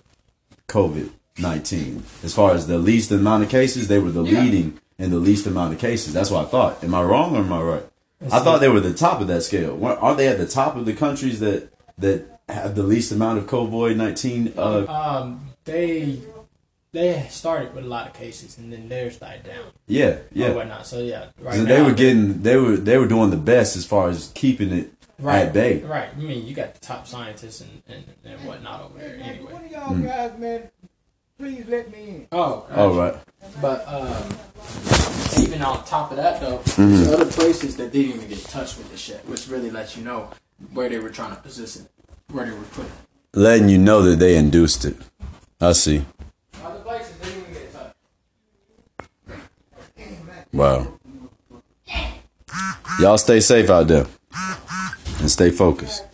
COVID 0.67 1.09
nineteen. 1.37 2.03
As 2.23 2.33
far 2.33 2.51
as 2.53 2.67
the 2.67 2.77
least 2.77 3.11
amount 3.11 3.43
of 3.43 3.49
cases, 3.49 3.87
they 3.87 3.99
were 3.99 4.11
the 4.11 4.23
Yeah. 4.23 4.41
leading 4.41 4.79
in 4.97 5.11
the 5.11 5.19
least 5.19 5.45
amount 5.45 5.73
of 5.73 5.79
cases. 5.79 6.13
That's 6.13 6.31
what 6.31 6.45
I 6.47 6.49
thought. 6.49 6.83
Am 6.83 6.95
I 6.95 7.03
wrong 7.03 7.35
or 7.35 7.39
am 7.39 7.53
I 7.53 7.61
right? 7.61 7.83
I 8.31 8.39
thought 8.39 8.61
they 8.61 8.69
were 8.69 8.79
the 8.79 8.93
top 8.93 9.21
of 9.21 9.27
that 9.27 9.43
scale. 9.43 9.77
Aren't 9.85 10.17
they 10.17 10.27
at 10.27 10.39
the 10.39 10.47
top 10.47 10.75
of 10.75 10.85
the 10.85 10.93
countries 10.93 11.39
that 11.39 11.69
that 11.99 12.39
have 12.49 12.75
the 12.75 12.83
least 12.83 13.11
amount 13.11 13.37
of 13.39 13.45
COVID 13.45 13.95
nineteen? 13.95 14.53
Uh, 14.57 14.85
Um, 14.87 15.49
they 15.65 16.19
they 16.93 17.27
started 17.29 17.75
with 17.75 17.85
a 17.85 17.87
lot 17.87 18.07
of 18.07 18.13
cases 18.13 18.57
and 18.57 18.71
then 18.71 18.89
theirs 18.89 19.17
died 19.17 19.43
down 19.43 19.65
yeah, 19.87 20.05
or 20.07 20.21
yeah. 20.33 20.51
whatnot. 20.53 20.87
So 20.87 20.99
yeah, 20.99 21.27
right. 21.39 21.55
So 21.55 21.65
they 21.65 21.81
were 21.81 21.93
getting 21.93 22.41
they 22.41 22.55
were 22.57 22.77
they 22.77 22.97
were 22.97 23.07
doing 23.07 23.29
the 23.29 23.37
best 23.37 23.75
as 23.75 23.85
far 23.85 24.09
as 24.09 24.31
keeping 24.35 24.71
it 24.71 24.91
right, 25.19 25.47
at 25.47 25.53
bay. 25.53 25.81
Right. 25.83 26.09
I 26.15 26.19
mean, 26.19 26.45
you 26.47 26.53
got 26.55 26.73
the 26.73 26.79
top 26.79 27.05
scientists 27.07 27.61
and, 27.61 27.81
and, 27.87 28.03
and 28.23 28.39
whatnot 28.47 28.81
over 28.83 28.99
there. 28.99 29.17
Anyway. 29.21 29.51
one 29.53 29.65
of 29.65 29.71
y'all 29.71 29.95
guys, 29.95 30.37
man, 30.39 30.69
please 31.37 31.65
let 31.67 31.91
me 31.91 31.99
in. 32.09 32.27
Oh. 32.31 32.65
All 32.73 32.93
right. 32.93 33.15
But 33.61 33.87
um, 33.87 34.23
even 35.39 35.61
on 35.61 35.83
top 35.85 36.11
of 36.11 36.17
that, 36.17 36.39
though, 36.41 36.57
Mm-hmm. 36.77 36.95
there's 36.95 37.11
other 37.11 37.31
places 37.31 37.75
that 37.77 37.91
didn't 37.91 38.15
even 38.15 38.27
get 38.29 38.39
touched 38.45 38.77
with 38.77 38.89
the 38.91 38.97
shit, 38.97 39.25
which 39.27 39.47
really 39.47 39.69
lets 39.71 39.97
you 39.97 40.03
know 40.03 40.29
where 40.73 40.89
they 40.89 40.99
were 40.99 41.09
trying 41.09 41.35
to 41.35 41.41
position 41.41 41.83
it, 41.85 41.91
where 42.33 42.45
they 42.45 42.51
were 42.51 42.63
putting 42.65 42.91
it. 42.91 42.97
Letting 43.33 43.69
you 43.69 43.77
know 43.77 44.01
that 44.03 44.17
they 44.19 44.35
induced 44.37 44.85
it. 44.85 44.95
I 45.59 45.71
see. 45.73 46.05
Other 46.63 46.79
places 46.79 47.15
didn't 47.17 47.41
even 47.41 47.53
get 47.53 47.73
touched. 47.73 47.95
Wow. 50.53 50.93
Y'all 52.99 53.17
stay 53.17 53.39
safe 53.39 53.69
out 53.69 53.87
there 53.87 54.05
and 55.19 55.29
stay 55.29 55.51
focused. 55.51 56.06